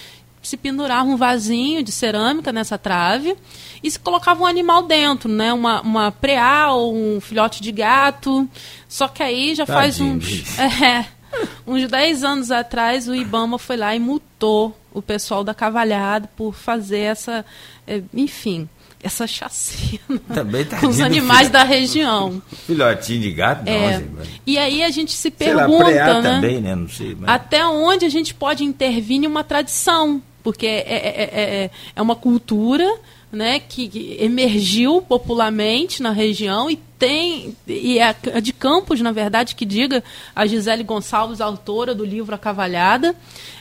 [0.47, 3.36] se pendurava um vasinho de cerâmica nessa trave
[3.82, 5.53] e se colocava um animal dentro, né?
[5.53, 8.49] Uma, uma preá ou um filhote de gato.
[8.88, 11.05] Só que aí já faz uns, é,
[11.66, 16.55] uns 10 anos atrás o Ibama foi lá e multou o pessoal da cavalhada por
[16.55, 17.44] fazer essa,
[17.86, 18.68] é, enfim,
[19.03, 22.40] essa chacina Também tá com os animais da região.
[22.66, 24.03] Filhotinho de gato, é.
[24.47, 26.22] E aí a gente se pergunta, lá, né?
[26.22, 26.76] Também, né?
[26.88, 27.28] Sei, mas...
[27.28, 30.22] Até onde a gente pode intervir em uma tradição?
[30.47, 31.30] Porque é, é,
[31.64, 32.88] é, é uma cultura
[33.32, 39.57] né, que, que, emergiu popularmente na região e tem, e é de Campos, na verdade,
[39.57, 40.05] que diga,
[40.36, 43.16] a Gisele Gonçalves, autora do livro A Cavalhada,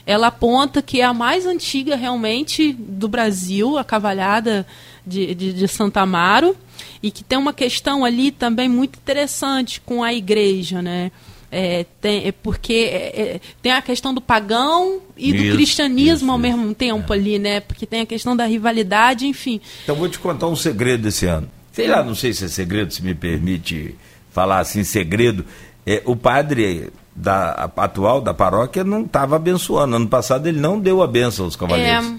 [0.06, 4.64] ela aponta que é a mais antiga realmente do Brasil, a Cavalhada
[5.04, 6.56] de, de, de Santa Amaro,
[7.02, 11.10] e que tem uma questão ali também muito interessante com a igreja, né?
[11.58, 16.26] É, tem, é porque é, é, tem a questão do pagão e isso, do cristianismo
[16.26, 17.16] isso, ao mesmo tempo é.
[17.16, 17.60] ali, né?
[17.60, 19.58] Porque tem a questão da rivalidade, enfim.
[19.82, 21.48] Então vou te contar um segredo desse ano.
[21.72, 23.94] Sei lá, não sei se é segredo, se me permite
[24.30, 25.46] falar assim, segredo.
[25.86, 29.96] É, o padre da atual da paróquia não estava abençoando.
[29.96, 32.12] Ano passado ele não deu a benção aos cavaleiros.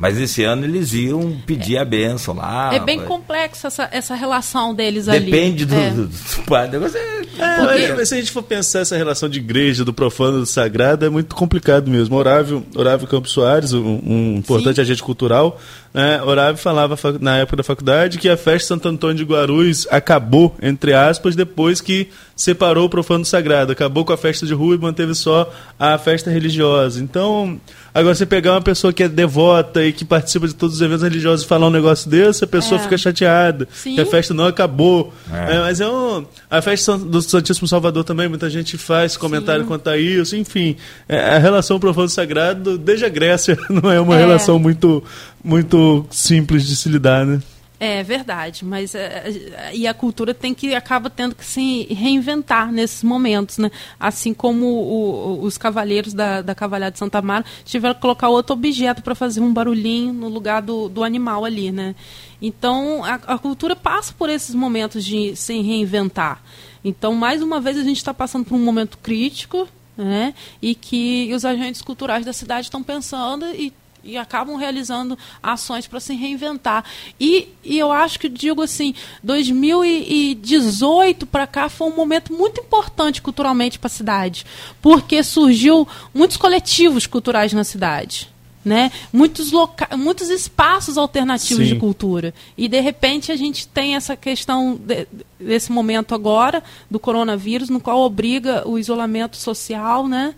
[0.00, 2.74] É, mas esse ano eles iam pedir a benção lá.
[2.74, 5.30] É bem complexa essa, essa relação deles Depende ali.
[5.30, 5.90] Depende do, é.
[5.90, 6.78] do, do padre.
[6.78, 6.98] Você,
[7.38, 8.06] é, Porque...
[8.06, 11.34] Se a gente for pensar essa relação de igreja, do profano do sagrado, é muito
[11.34, 12.16] complicado mesmo.
[12.16, 14.82] Orávio, Orávio Campos Soares, um, um importante Sim.
[14.82, 15.60] agente cultural,
[15.92, 19.86] né, Orávio falava na época da faculdade que a festa de Santo Antônio de Guarulhos
[19.90, 23.72] acabou, entre aspas, depois que separou o profano do sagrado.
[23.72, 27.02] Acabou com a festa de rua e manteve só a festa religiosa.
[27.02, 27.60] Então,
[27.94, 31.02] agora você pegar uma pessoa que é devota e que participa de todos os eventos
[31.02, 32.84] religiosos e falar um negócio desse, a pessoa é.
[32.84, 33.68] fica chateada.
[33.72, 33.94] Sim.
[33.94, 35.12] Que a festa não acabou.
[35.32, 35.56] É.
[35.56, 39.68] É, mas é um, a festa do Santíssimo Salvador também, muita gente faz comentário Sim.
[39.68, 40.36] quanto a isso.
[40.36, 40.76] Enfim,
[41.08, 44.18] é, a relação profano sagrado, desde a Grécia, não é uma é.
[44.18, 45.02] relação muito,
[45.42, 47.40] muito simples de se lidar, né?
[47.82, 53.02] É verdade, mas é, e a cultura tem que acaba tendo que se reinventar nesses
[53.02, 53.70] momentos, né?
[53.98, 58.52] Assim como o, os cavaleiros da, da Cavalhada de Santa Mara tiveram que colocar outro
[58.52, 61.94] objeto para fazer um barulhinho no lugar do, do animal ali, né?
[62.42, 66.42] Então a, a cultura passa por esses momentos de se reinventar.
[66.84, 69.66] Então mais uma vez a gente está passando por um momento crítico,
[69.96, 70.34] né?
[70.60, 73.72] E que os agentes culturais da cidade estão pensando e
[74.02, 76.84] e acabam realizando ações para se reinventar.
[77.18, 83.22] E, e eu acho que, digo assim, 2018 para cá foi um momento muito importante
[83.22, 84.46] culturalmente para a cidade,
[84.80, 88.28] porque surgiu muitos coletivos culturais na cidade.
[88.62, 88.92] Né?
[89.10, 91.72] Muitos, loca muitos espaços alternativos Sim.
[91.72, 92.34] de cultura.
[92.58, 97.80] E, de repente, a gente tem essa questão de, desse momento agora, do coronavírus, no
[97.80, 100.34] qual obriga o isolamento social, né?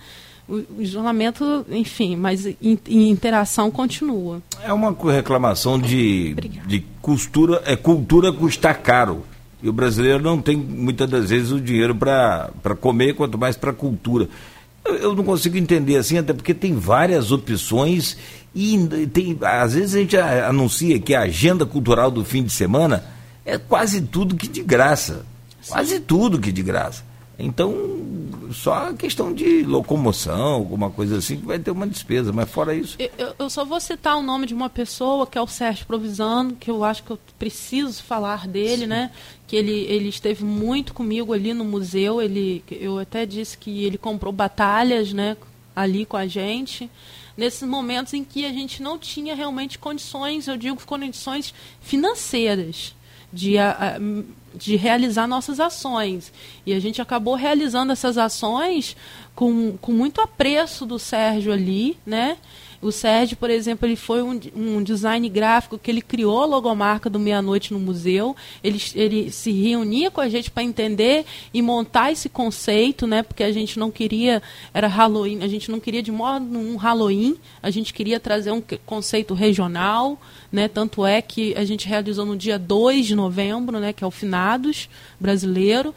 [0.48, 4.42] O isolamento, enfim, mas in, interação continua.
[4.62, 6.34] É uma reclamação de,
[6.66, 9.24] de costura, é cultura custar caro.
[9.62, 13.72] E o brasileiro não tem muitas das vezes o dinheiro para comer, quanto mais para
[13.72, 14.28] cultura.
[14.84, 18.16] Eu, eu, não consigo entender assim, até porque tem várias opções
[18.52, 18.76] e
[19.12, 23.04] tem, às vezes a gente anuncia que a agenda cultural do fim de semana
[23.46, 25.24] é quase tudo que de graça.
[25.60, 25.72] Sim.
[25.72, 27.04] Quase tudo que de graça.
[27.38, 27.74] Então,
[28.52, 32.74] só a questão de locomoção, alguma coisa assim, que vai ter uma despesa, mas fora
[32.74, 32.96] isso.
[32.98, 36.54] Eu, eu, só vou citar o nome de uma pessoa, que é o Sérgio Provisano,
[36.54, 38.86] que eu acho que eu preciso falar dele, Sim.
[38.86, 39.10] né?
[39.46, 42.20] Que ele, ele esteve muito comigo ali no museu.
[42.20, 45.36] Ele, eu até disse que ele comprou batalhas, né?
[45.74, 46.90] Ali com a gente
[47.36, 52.94] nesses momentos em que a gente não tinha realmente condições, eu digo condições financeiras
[53.32, 53.98] de, a,
[54.54, 56.32] de realizar nossas ações.
[56.64, 58.96] E a gente acabou realizando essas ações
[59.34, 62.36] com, com muito apreço do Sérgio ali, né?
[62.82, 67.08] O Sérgio, por exemplo, ele foi um, um design gráfico que ele criou a logomarca
[67.08, 68.34] do Meia-Noite no museu.
[68.62, 71.24] Ele, ele se reunia com a gente para entender
[71.54, 73.22] e montar esse conceito, né?
[73.22, 74.42] Porque a gente não queria,
[74.74, 78.62] era Halloween, a gente não queria de modo um Halloween, a gente queria trazer um
[78.84, 80.20] conceito regional,
[80.50, 80.66] né?
[80.66, 83.92] Tanto é que a gente realizou no dia 2 de novembro, né?
[83.92, 84.88] Que é o Finados
[85.20, 85.94] brasileiro.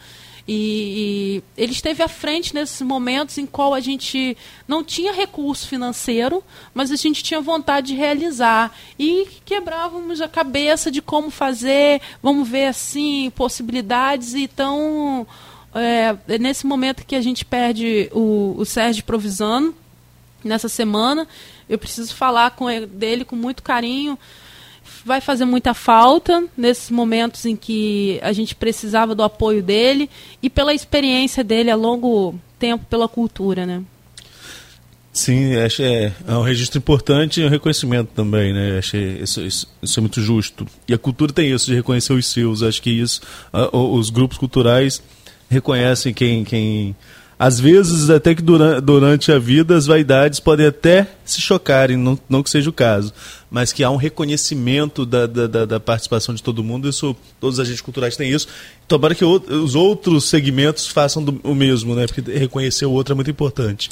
[0.48, 4.38] E, e, ele esteve à frente nesses momentos em qual a gente
[4.68, 6.44] não tinha recurso financeiro,
[6.74, 8.72] mas a gente tinha vontade de realizar.
[8.98, 14.36] E quebrávamos a cabeça de como fazer, vamos ver assim, possibilidades.
[14.36, 15.26] Então,
[15.74, 19.74] é, é nesse momento que a gente perde o, o Sérgio Provisano,
[20.44, 21.28] nessa semana,
[21.68, 24.16] eu preciso falar com ele, dele com muito carinho
[25.06, 30.10] vai fazer muita falta nesses momentos em que a gente precisava do apoio dele
[30.42, 33.84] e pela experiência dele a longo tempo pela cultura, né?
[35.14, 38.80] Sim, acho é, é um registro importante e um reconhecimento também, né?
[38.80, 40.68] Acho isso, isso, isso, é muito justo.
[40.88, 42.64] E a cultura tem isso de reconhecer os seus.
[42.64, 43.22] Acho que isso,
[43.72, 45.02] os grupos culturais
[45.50, 46.96] reconhecem quem, quem
[47.38, 52.42] às vezes, até que durante, a vida, as vaidades podem até se chocarem, não, não
[52.42, 53.14] que seja o caso,
[53.52, 57.60] mas que há um reconhecimento da, da, da participação de todo mundo, isso todos os
[57.60, 58.48] agentes culturais têm isso.
[58.88, 62.08] Tomara que o, os outros segmentos façam do, o mesmo, né?
[62.08, 63.90] porque reconhecer o outro é muito importante.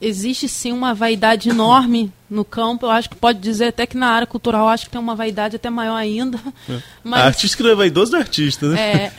[0.00, 4.08] Existe sim uma vaidade enorme no campo, eu acho que pode dizer até que na
[4.08, 6.38] área cultural acho que tem uma vaidade até maior ainda.
[6.68, 6.82] É.
[7.02, 7.20] Mas...
[7.20, 8.80] A artista que não é vaidoso é artista, né?
[8.80, 9.12] É.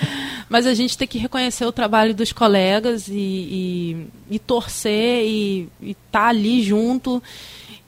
[0.50, 5.70] mas a gente tem que reconhecer o trabalho dos colegas e, e, e torcer e
[5.82, 7.22] estar tá ali junto.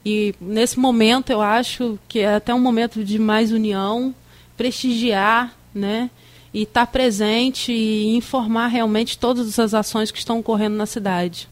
[0.06, 4.16] E nesse momento eu acho que é até um momento de mais união,
[4.58, 6.10] prestigiar, né?
[6.54, 11.48] E estar tá presente e informar realmente todas as ações que estão ocorrendo na cidade.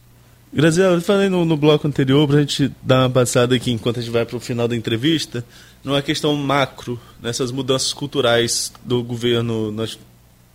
[0.51, 3.99] Graziela, eu falei no, no bloco anterior, para a gente dar uma passada aqui enquanto
[3.99, 5.43] a gente vai para o final da entrevista,
[5.83, 9.71] numa questão macro, nessas mudanças culturais do governo.
[9.71, 9.99] Nós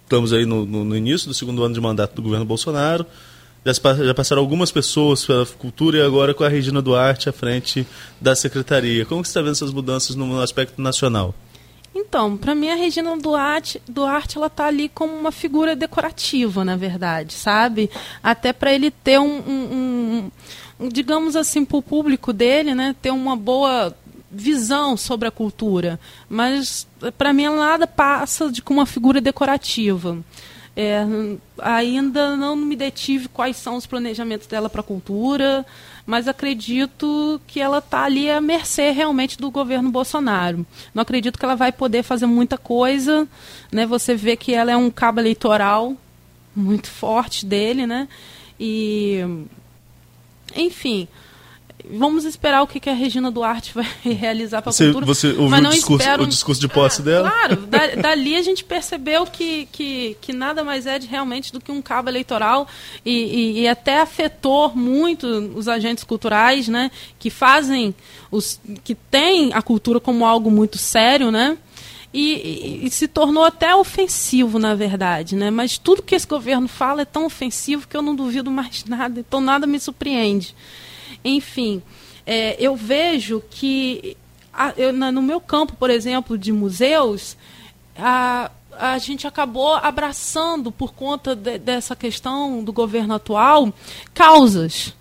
[0.02, 3.06] estamos aí no, no, no início do segundo ano de mandato do governo Bolsonaro,
[3.64, 7.86] já, já passaram algumas pessoas pela cultura e agora com a Regina Duarte à frente
[8.20, 9.04] da secretaria.
[9.04, 11.34] Como que você está vendo essas mudanças no aspecto nacional?
[11.94, 16.74] Então, para mim a Regina Duarte, Duarte ela tá ali como uma figura decorativa, na
[16.74, 17.90] verdade, sabe?
[18.22, 20.30] Até para ele ter um, um,
[20.80, 23.94] um, digamos assim, para o público dele, né, ter uma boa
[24.30, 26.00] visão sobre a cultura.
[26.28, 26.86] Mas
[27.18, 30.18] para mim nada passa de com uma figura decorativa.
[30.74, 31.04] É,
[31.58, 35.66] ainda não me detive quais são os planejamentos dela para a cultura,
[36.04, 40.66] mas acredito que ela está ali à mercê realmente do governo Bolsonaro.
[40.94, 43.26] Não acredito que ela vai poder fazer muita coisa.
[43.70, 43.86] Né?
[43.86, 45.96] Você vê que ela é um cabo eleitoral
[46.54, 48.08] muito forte dele, né?
[48.58, 49.20] E,
[50.54, 51.08] enfim,
[51.90, 55.06] Vamos esperar o que, que a Regina Duarte vai realizar para a cultura.
[55.06, 56.22] Você ouviu mas não o, discurso, espero...
[56.22, 57.30] o discurso de posse ah, dela?
[57.30, 61.60] Claro, da, dali a gente percebeu que, que, que nada mais é de, realmente do
[61.60, 62.68] que um cabo eleitoral
[63.04, 66.90] e, e, e, até afetou muito os agentes culturais, né?
[67.18, 67.94] Que fazem,
[68.30, 71.58] os, que têm a cultura como algo muito sério, né?
[72.14, 75.50] E, e, e, se tornou até ofensivo, na verdade, né?
[75.50, 79.20] Mas tudo que esse governo fala é tão ofensivo que eu não duvido mais nada,
[79.20, 80.54] então nada me surpreende.
[81.24, 81.82] Enfim,
[82.26, 84.16] é, eu vejo que
[84.52, 87.36] a, eu, na, no meu campo, por exemplo, de museus,
[87.96, 93.72] a, a gente acabou abraçando, por conta de, dessa questão do governo atual,
[94.14, 94.94] causas.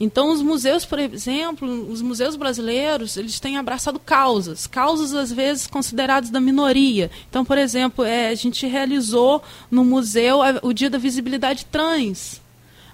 [0.00, 5.66] Então, os museus, por exemplo, os museus brasileiros, eles têm abraçado causas, causas às vezes
[5.66, 7.10] consideradas da minoria.
[7.28, 12.40] Então, por exemplo, é, a gente realizou no museu o Dia da Visibilidade Trans.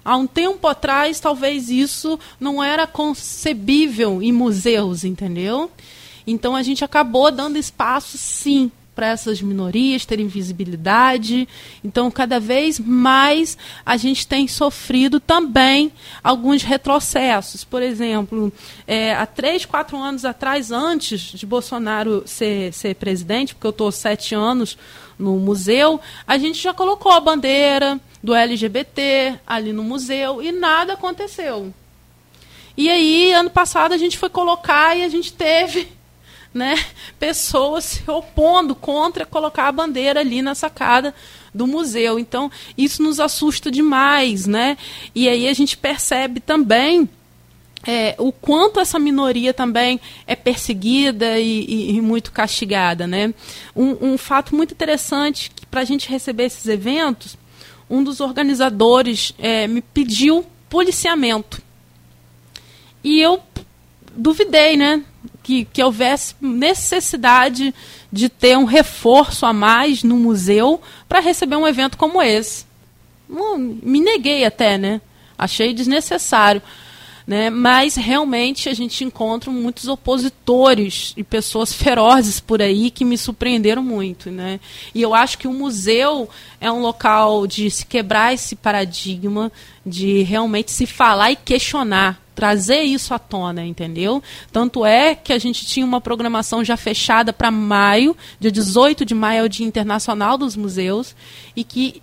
[0.05, 5.71] Há um tempo atrás, talvez isso não era concebível em museus, entendeu?
[6.27, 11.47] Então a gente acabou dando espaço, sim, para essas minorias terem visibilidade.
[11.83, 15.91] Então, cada vez mais a gente tem sofrido também
[16.23, 17.65] alguns retrocessos.
[17.65, 18.51] Por exemplo,
[18.87, 23.91] é, há três, quatro anos atrás, antes de Bolsonaro ser, ser presidente, porque eu estou
[23.91, 24.77] sete anos
[25.19, 30.93] no museu, a gente já colocou a bandeira do LGBT ali no museu e nada
[30.93, 31.71] aconteceu.
[32.75, 35.87] E aí, ano passado, a gente foi colocar e a gente teve
[36.51, 36.73] né,
[37.19, 41.13] pessoas se opondo contra colocar a bandeira ali na sacada
[41.53, 42.17] do museu.
[42.17, 44.75] Então, isso nos assusta demais, né?
[45.13, 47.07] E aí a gente percebe também
[47.85, 53.35] é, o quanto essa minoria também é perseguida e, e, e muito castigada, né?
[53.75, 57.37] Um, um fato muito interessante para a gente receber esses eventos
[57.89, 61.61] um dos organizadores é, me pediu policiamento.
[63.03, 63.41] E eu
[64.15, 65.03] duvidei, né?
[65.43, 67.73] Que, que houvesse necessidade
[68.11, 72.65] de ter um reforço a mais no museu para receber um evento como esse.
[73.29, 75.01] me neguei até, né?
[75.37, 76.61] Achei desnecessário.
[77.25, 77.49] Né?
[77.49, 83.81] Mas realmente a gente encontra muitos opositores e pessoas ferozes por aí que me surpreenderam
[83.81, 84.29] muito.
[84.29, 84.59] Né?
[84.93, 86.29] E eu acho que o museu
[86.61, 89.51] é um local de se quebrar esse paradigma,
[89.83, 94.21] de realmente se falar e questionar trazer isso à tona, entendeu?
[94.51, 99.15] Tanto é que a gente tinha uma programação já fechada para maio, dia 18 de
[99.15, 101.15] maio é o Dia Internacional dos Museus,
[101.55, 102.01] e que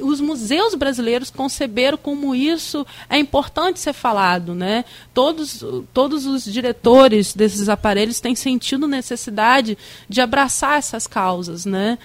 [0.00, 4.84] os museus brasileiros conceberam como isso é importante ser falado, né?
[5.12, 9.76] Todos, todos os diretores desses aparelhos têm sentido necessidade
[10.08, 11.98] de abraçar essas causas, né?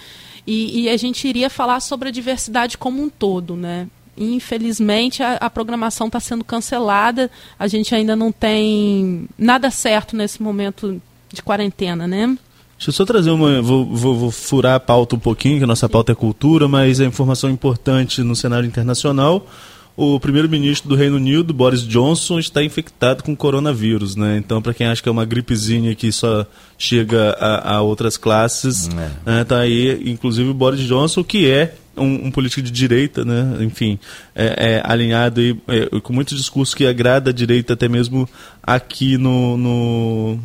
[0.45, 3.87] E, e a gente iria falar sobre a diversidade como um todo, né?
[4.19, 7.29] infelizmente a, a programação está sendo cancelada.
[7.59, 10.99] A gente ainda não tem nada certo nesse momento
[11.31, 12.35] de quarentena, né?
[12.77, 13.61] Deixa eu só trazer uma.
[13.61, 16.99] Vou, vou, vou, furar a pauta um pouquinho, que a nossa pauta é cultura, mas
[16.99, 19.47] é informação importante no cenário internacional.
[19.95, 24.37] O primeiro-ministro do Reino Unido, Boris Johnson, está infectado com coronavírus, né?
[24.37, 26.45] Então, para quem acha que é uma gripezinha que só
[26.77, 29.11] chega a, a outras classes, é.
[29.25, 33.57] né, tá aí, inclusive o Boris Johnson, que é um, um, político de direita, né?
[33.61, 33.97] enfim,
[34.35, 38.29] é, é alinhado aí, é, com muito discurso que agrada a direita, até mesmo
[38.61, 40.39] aqui no, no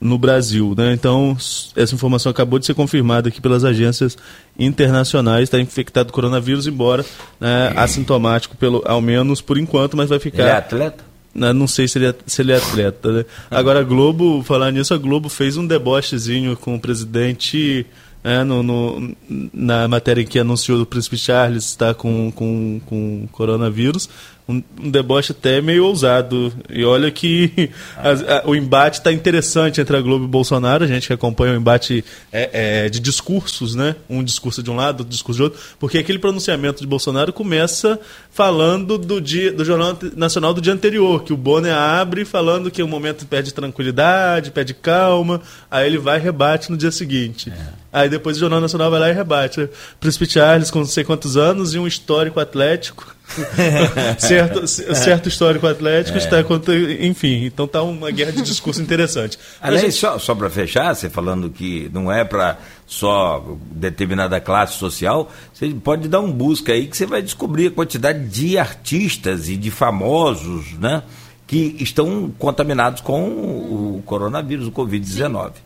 [0.00, 0.74] no Brasil.
[0.76, 0.92] Né?
[0.92, 1.36] Então,
[1.74, 4.16] essa informação acabou de ser confirmada aqui pelas agências
[4.58, 5.44] internacionais.
[5.44, 7.04] Está infectado com coronavírus, embora
[7.40, 10.42] né, assintomático, pelo, ao menos por enquanto, mas vai ficar.
[10.42, 11.04] Ele é atleta?
[11.34, 13.12] Né, não sei se ele é, se ele é atleta.
[13.12, 13.24] Né?
[13.50, 17.86] Agora, a Globo, falar nisso, a Globo fez um debochezinho com o presidente.
[18.24, 19.16] É, no, no,
[19.52, 24.08] na matéria em que anunciou o príncipe Charles está com, com, com coronavírus,
[24.48, 26.52] um, um, deboche até meio ousado.
[26.70, 30.84] E olha que a, a, o embate está interessante entre a Globo e o Bolsonaro.
[30.84, 33.96] A gente que acompanha o embate é, é, de discursos, né?
[34.08, 35.60] Um discurso de um lado, outro discurso de outro.
[35.78, 37.98] Porque aquele pronunciamento de Bolsonaro começa
[38.30, 42.82] falando do, dia, do Jornal Nacional do dia anterior, que o Bonner abre falando que
[42.82, 45.40] o momento pede tranquilidade, pede calma.
[45.70, 47.50] Aí ele vai e rebate no dia seguinte.
[47.50, 47.85] É.
[47.96, 49.70] Aí depois o Jornal Nacional vai lá e rebate.
[49.98, 53.06] Príncipe Charles, com não sei quantos anos, e um histórico atlético.
[54.20, 56.20] certo, certo histórico atlético é.
[56.20, 59.38] está contra, enfim, então tá uma guerra de discurso interessante.
[59.62, 59.94] Aliás, gente...
[59.94, 65.70] só, só para fechar, você falando que não é para só determinada classe social, você
[65.70, 69.70] pode dar um busca aí que você vai descobrir a quantidade de artistas e de
[69.70, 71.02] famosos, né,
[71.46, 75.65] que estão contaminados com o coronavírus, o Covid-19.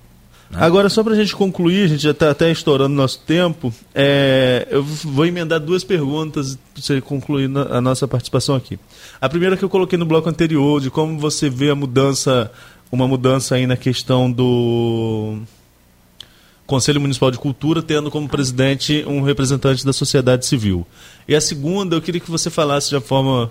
[0.51, 0.59] Né?
[0.61, 4.67] Agora, só para a gente concluir, a gente já está até estourando nosso tempo, é,
[4.71, 8.79] eu vou emendar duas perguntas para você concluir a nossa participação aqui.
[9.21, 12.51] A primeira que eu coloquei no bloco anterior, de como você vê a mudança,
[12.91, 15.39] uma mudança aí na questão do
[16.67, 20.87] Conselho Municipal de Cultura, tendo como presidente um representante da sociedade civil.
[21.29, 23.51] E a segunda, eu queria que você falasse de uma forma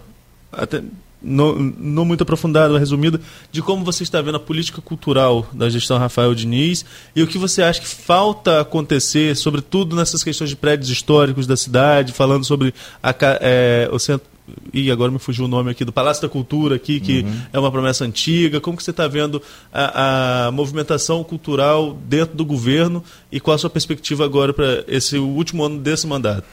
[0.52, 0.82] até
[1.22, 3.20] não, não muito aprofundada, resumida,
[3.52, 7.38] de como você está vendo a política cultural da gestão Rafael Diniz e o que
[7.38, 12.74] você acha que falta acontecer, sobretudo nessas questões de prédios históricos da cidade, falando sobre
[13.04, 14.28] a, é, o centro.
[14.74, 17.42] E agora me fugiu o nome aqui do Palácio da Cultura aqui, que uhum.
[17.54, 18.60] é uma promessa antiga.
[18.60, 19.40] Como que você está vendo
[19.72, 25.20] a, a, movimentação cultural dentro do governo e qual a sua perspectiva agora para esse
[25.20, 26.48] último ano desse mandato?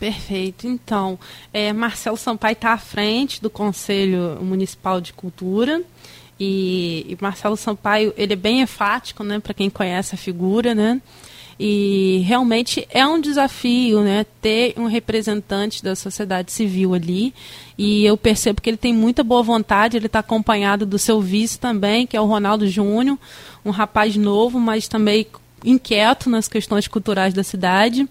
[0.00, 0.66] Perfeito.
[0.66, 1.18] Então,
[1.52, 5.82] é, Marcelo Sampaio está à frente do Conselho Municipal de Cultura.
[6.40, 11.02] E, e, Marcelo Sampaio, ele é bem enfático, né, para quem conhece a figura, né?
[11.62, 17.34] E realmente é um desafio, né, ter um representante da sociedade civil ali.
[17.76, 21.60] E eu percebo que ele tem muita boa vontade, ele está acompanhado do seu vice
[21.60, 23.18] também, que é o Ronaldo Júnior,
[23.62, 25.26] um rapaz novo, mas também
[25.62, 28.08] inquieto nas questões culturais da cidade.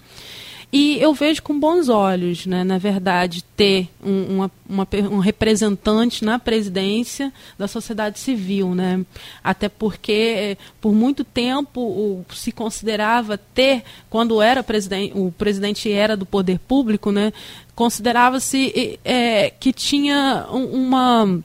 [0.72, 6.24] E eu vejo com bons olhos, né, na verdade, ter um, uma, uma, um representante
[6.24, 8.76] na presidência da sociedade civil.
[8.76, 9.03] Né?
[9.43, 15.91] Até porque, eh, por muito tempo, o, se considerava ter, quando era presidente, o presidente
[15.91, 17.34] era do poder público, né,
[17.74, 21.41] considerava-se é, que tinha uma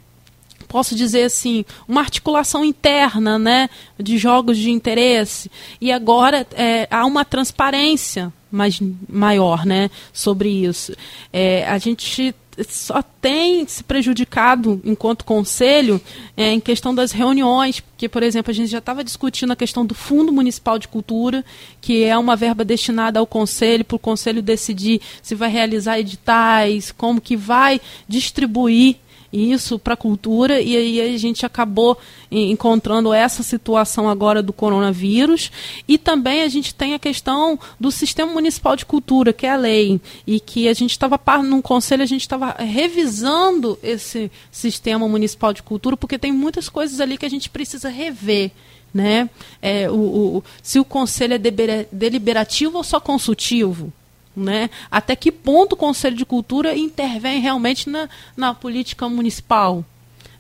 [0.65, 5.51] posso dizer assim, uma articulação interna né, de jogos de interesse.
[5.81, 10.95] E agora é, há uma transparência mais, maior né, sobre isso.
[11.33, 12.35] É, a gente
[12.69, 16.01] só tem se prejudicado enquanto conselho
[16.37, 19.85] é, em questão das reuniões, porque, por exemplo, a gente já estava discutindo a questão
[19.85, 21.45] do Fundo Municipal de Cultura,
[21.81, 26.93] que é uma verba destinada ao conselho, para o conselho decidir se vai realizar editais,
[26.93, 28.97] como que vai distribuir
[29.35, 31.99] isso para a cultura e aí a gente acabou
[32.30, 35.51] encontrando essa situação agora do coronavírus.
[35.89, 39.57] E também a gente tem a questão do sistema municipal de cultura que é a
[39.57, 45.53] lei e que a gente estava num conselho a gente estava revisando esse sistema municipal
[45.53, 48.53] de cultura porque tem muitas coisas ali que a gente precisa rever
[48.93, 49.28] né?
[49.61, 53.93] É, o, o se o conselho é deliberativo ou só consultivo
[54.37, 54.70] né?
[54.91, 59.85] Até que ponto o Conselho de Cultura intervém realmente na, na política municipal?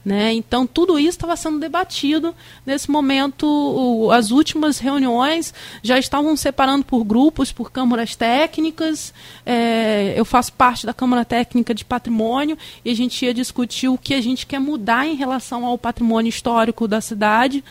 [0.04, 0.34] Né?
[0.34, 2.34] Então, tudo isso estava sendo debatido.
[2.66, 9.14] Nesse momento, o, as últimas reuniões já estavam separando por grupos, por câmaras técnicas.
[9.46, 13.96] É, eu faço parte da Câmara Técnica de Patrimônio e a gente ia discutir o
[13.96, 17.64] que a gente quer mudar em relação ao patrimônio histórico da cidade.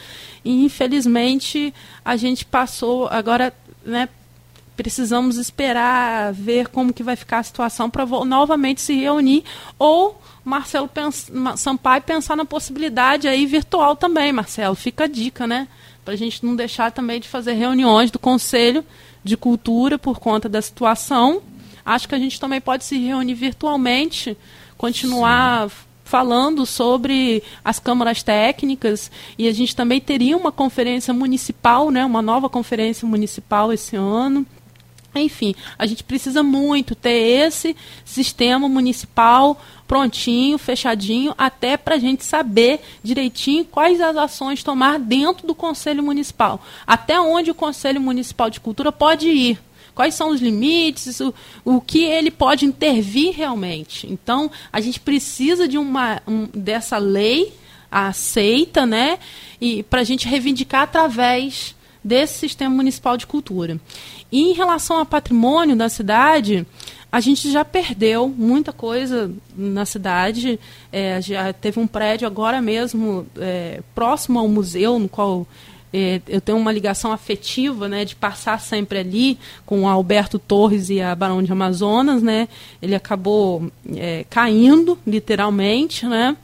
[0.43, 1.71] E, infelizmente,
[2.03, 3.53] a gente passou agora.
[3.86, 4.09] Né,
[4.76, 9.43] precisamos esperar ver como que vai ficar a situação para novamente se reunir
[9.78, 14.76] ou Marcelo pens Sampaio pensar na possibilidade aí virtual também, Marcelo.
[14.76, 15.67] Fica a dica, né?
[16.03, 18.84] Para a gente não deixar também de fazer reuniões do Conselho
[19.24, 21.41] de Cultura por conta da situação.
[21.86, 24.38] Acho que a gente também pode se reunir virtualmente,
[24.78, 25.76] continuar Sim.
[26.03, 32.03] falando sobre as câmaras técnicas e a gente também teria uma conferência municipal, né?
[32.03, 34.45] Uma nova conferência municipal esse ano
[35.16, 42.26] Enfim, a gente precisa muito ter esse sistema municipal prontinho, fechadinho, até para a gente
[42.26, 46.64] saber direitinho quais as ações tomar dentro do Conselho Municipal.
[46.88, 49.59] Até onde o Conselho Municipal de Cultura pode ir.
[49.93, 51.32] Quais são os limites, o,
[51.64, 54.11] o que ele pode intervir realmente.
[54.11, 57.53] Então, a gente precisa de uma um, dessa lei
[57.91, 59.20] aceita, né?
[59.61, 63.80] E para a gente reivindicar através desse sistema municipal de cultura.
[64.34, 66.65] E em relação ao patrimônio da cidade,
[67.11, 70.59] a gente já perdeu muita coisa na cidade.
[70.91, 75.45] É, já teve um prédio agora mesmo é, próximo ao museu, no qual
[75.93, 80.89] é, eu tenho uma ligação afetiva, né, de passar sempre ali com o Alberto Torres
[80.89, 82.47] e a Barão de Amazonas, né.
[82.81, 86.36] Ele acabou é, caindo, literalmente, né.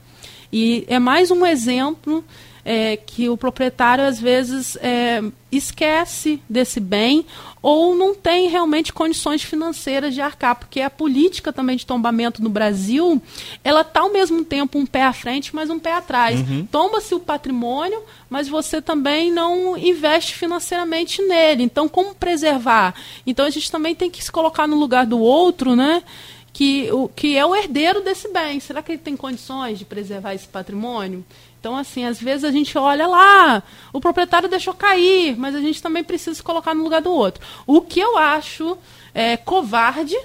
[0.52, 2.24] E é mais um exemplo
[2.64, 7.26] é, que o proprietário às vezes é, esquece desse bem
[7.62, 12.48] ou não tem realmente condições financeiras de arcar, porque a política também de tombamento no
[12.48, 13.20] Brasil,
[13.62, 16.40] ela está ao mesmo tempo um pé à frente, mas um pé atrás.
[16.40, 16.66] Uhum.
[16.70, 21.62] Tomba-se o patrimônio, mas você também não investe financeiramente nele.
[21.62, 22.94] Então, como preservar?
[23.26, 26.02] Então, a gente também tem que se colocar no lugar do outro, né?
[26.52, 28.58] Que, o, que é o herdeiro desse bem.
[28.58, 31.24] Será que ele tem condições de preservar esse patrimônio?
[31.60, 35.82] Então, assim, às vezes a gente olha lá, o proprietário deixou cair, mas a gente
[35.82, 37.44] também precisa se colocar no lugar do outro.
[37.66, 38.78] O que eu acho
[39.12, 40.16] é, covarde,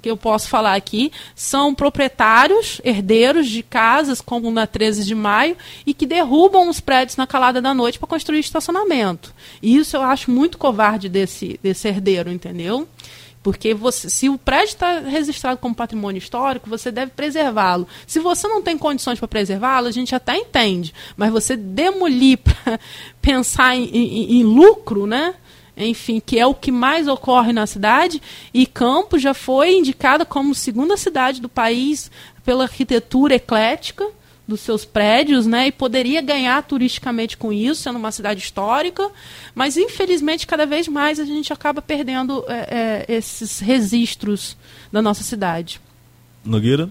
[0.00, 5.58] que eu posso falar aqui, são proprietários, herdeiros de casas, como na 13 de maio,
[5.84, 9.34] e que derrubam os prédios na calada da noite para construir estacionamento.
[9.60, 12.88] E isso eu acho muito covarde desse, desse herdeiro, entendeu?
[13.48, 17.88] Porque você, se o prédio está registrado como patrimônio histórico, você deve preservá-lo.
[18.06, 20.92] Se você não tem condições para preservá-lo, a gente até entende.
[21.16, 22.78] Mas você demolir para
[23.22, 25.34] pensar em, em, em lucro, né?
[25.78, 28.20] enfim, que é o que mais ocorre na cidade,
[28.52, 32.10] e Campos já foi indicada como segunda cidade do país
[32.44, 34.06] pela arquitetura eclética,
[34.48, 35.66] dos seus prédios, né?
[35.66, 39.10] E poderia ganhar turisticamente com isso, sendo uma cidade histórica,
[39.54, 44.56] mas infelizmente cada vez mais a gente acaba perdendo é, é, esses registros
[44.90, 45.78] da nossa cidade.
[46.42, 46.88] Nogueira?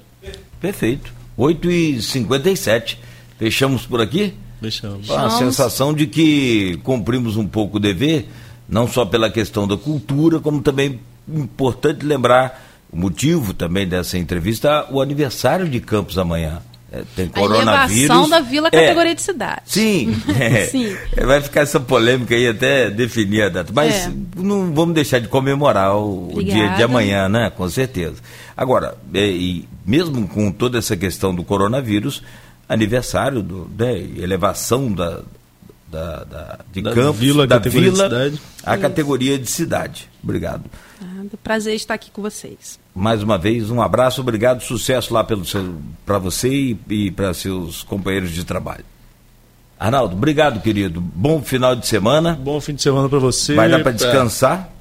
[0.62, 1.12] Perfeito.
[1.38, 2.98] 8h57.
[3.40, 4.36] Fechamos por aqui?
[4.62, 5.10] Fechamos.
[5.10, 8.28] A sensação de que cumprimos um pouco o dever,
[8.70, 14.88] não só pela questão da cultura, como também importante lembrar o motivo também dessa entrevista,
[14.92, 16.62] o aniversário de Campos amanhã.
[16.92, 18.10] É, tem coronavírus.
[18.10, 18.72] A da vila é.
[18.72, 19.62] categoria é, de cidade.
[19.66, 20.96] Sim, é, sim.
[21.26, 23.72] Vai ficar essa polêmica aí até definir a data.
[23.74, 24.12] Mas é.
[24.38, 27.50] não vamos deixar de comemorar o, o, dia de amanhã, né?
[27.50, 28.16] Com certeza.
[28.56, 32.24] Agora, é, e mesmo com toda essa questão do coronavírus,
[32.70, 35.24] aniversário, do, né, elevação da,
[35.90, 38.42] da, da de da Campos, vila, da categoria vila, de cidade.
[38.64, 38.82] a Isso.
[38.82, 40.10] categoria de cidade.
[40.24, 40.64] Obrigado.
[41.44, 46.50] Prazer estar aqui com vocês mais uma vez, um abraço, obrigado, sucesso lá para você
[46.50, 48.84] e, e para seus companheiros de trabalho.
[49.80, 51.00] Arnaldo, obrigado, querido.
[51.00, 52.34] Bom final de semana.
[52.34, 53.54] Bom fim de semana para você.
[53.54, 54.72] Vai dar para descansar?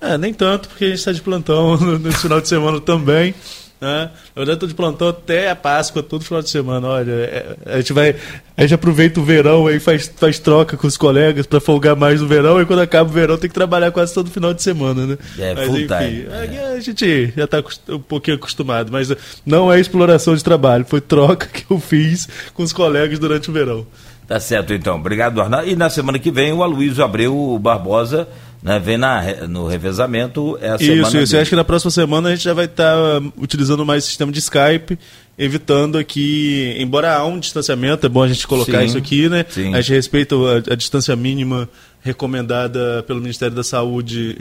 [0.00, 3.34] É, nem tanto, porque a gente está de plantão no final de semana também.
[3.80, 4.10] Né?
[4.34, 6.88] Eu já estou de plantão até a Páscoa, todo final de semana.
[6.88, 8.16] Olha, é, a gente vai.
[8.56, 12.20] A gente aproveita o verão aí, faz, faz troca com os colegas para folgar mais
[12.20, 15.06] no verão, e quando acaba o verão tem que trabalhar quase todo final de semana,
[15.06, 15.18] né?
[15.38, 16.74] É, mas, enfim, time, é.
[16.76, 19.12] a gente já está um pouquinho acostumado, mas
[19.46, 23.52] não é exploração de trabalho, foi troca que eu fiz com os colegas durante o
[23.52, 23.86] verão.
[24.26, 24.96] Tá certo, então.
[24.96, 25.68] Obrigado, Arnaldo.
[25.68, 28.28] E na semana que vem o Aloysio Abreu Barbosa
[28.62, 30.58] né, vem na, no revezamento.
[30.60, 31.36] É a isso, isso.
[31.36, 34.06] Eu acho que na próxima semana a gente já vai estar tá utilizando mais o
[34.06, 34.98] sistema de Skype,
[35.38, 39.44] evitando aqui, embora há um distanciamento, é bom a gente colocar sim, isso aqui, né?
[39.48, 39.74] Sim.
[39.74, 41.68] A gente respeita a, a distância mínima
[42.00, 44.38] recomendada pelo Ministério da Saúde,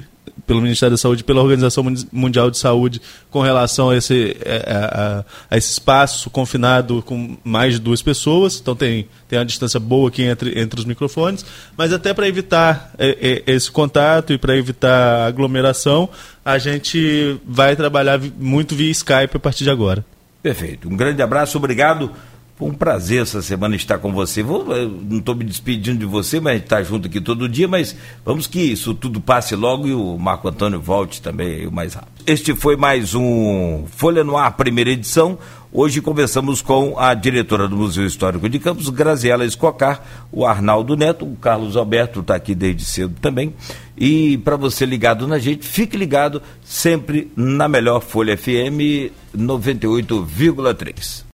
[0.47, 4.35] pelo Ministério da Saúde, pela Organização Mundial de Saúde, com relação a esse,
[4.65, 8.57] a, a, a, esse espaço confinado com mais de duas pessoas.
[8.59, 11.45] Então tem, tem uma distância boa aqui entre, entre os microfones,
[11.75, 16.09] mas até para evitar é, é, esse contato e para evitar aglomeração,
[16.45, 20.03] a gente vai trabalhar muito via Skype a partir de agora.
[20.41, 20.87] Perfeito.
[20.87, 22.09] Um grande abraço, obrigado.
[22.57, 24.41] Foi um prazer essa semana estar com você.
[24.41, 27.95] Vou, não estou me despedindo de você, mas está junto aqui todo dia, mas
[28.25, 32.13] vamos que isso tudo passe logo e o Marco Antônio volte também o mais rápido.
[32.25, 35.37] Este foi mais um Folha no Ar, primeira edição.
[35.71, 41.25] Hoje conversamos com a diretora do Museu Histórico de Campos, Graziela Escocar, o Arnaldo Neto,
[41.25, 43.53] o Carlos Alberto está aqui desde cedo também.
[43.95, 51.23] E para você ligado na gente, fique ligado sempre na melhor Folha FM 98,3.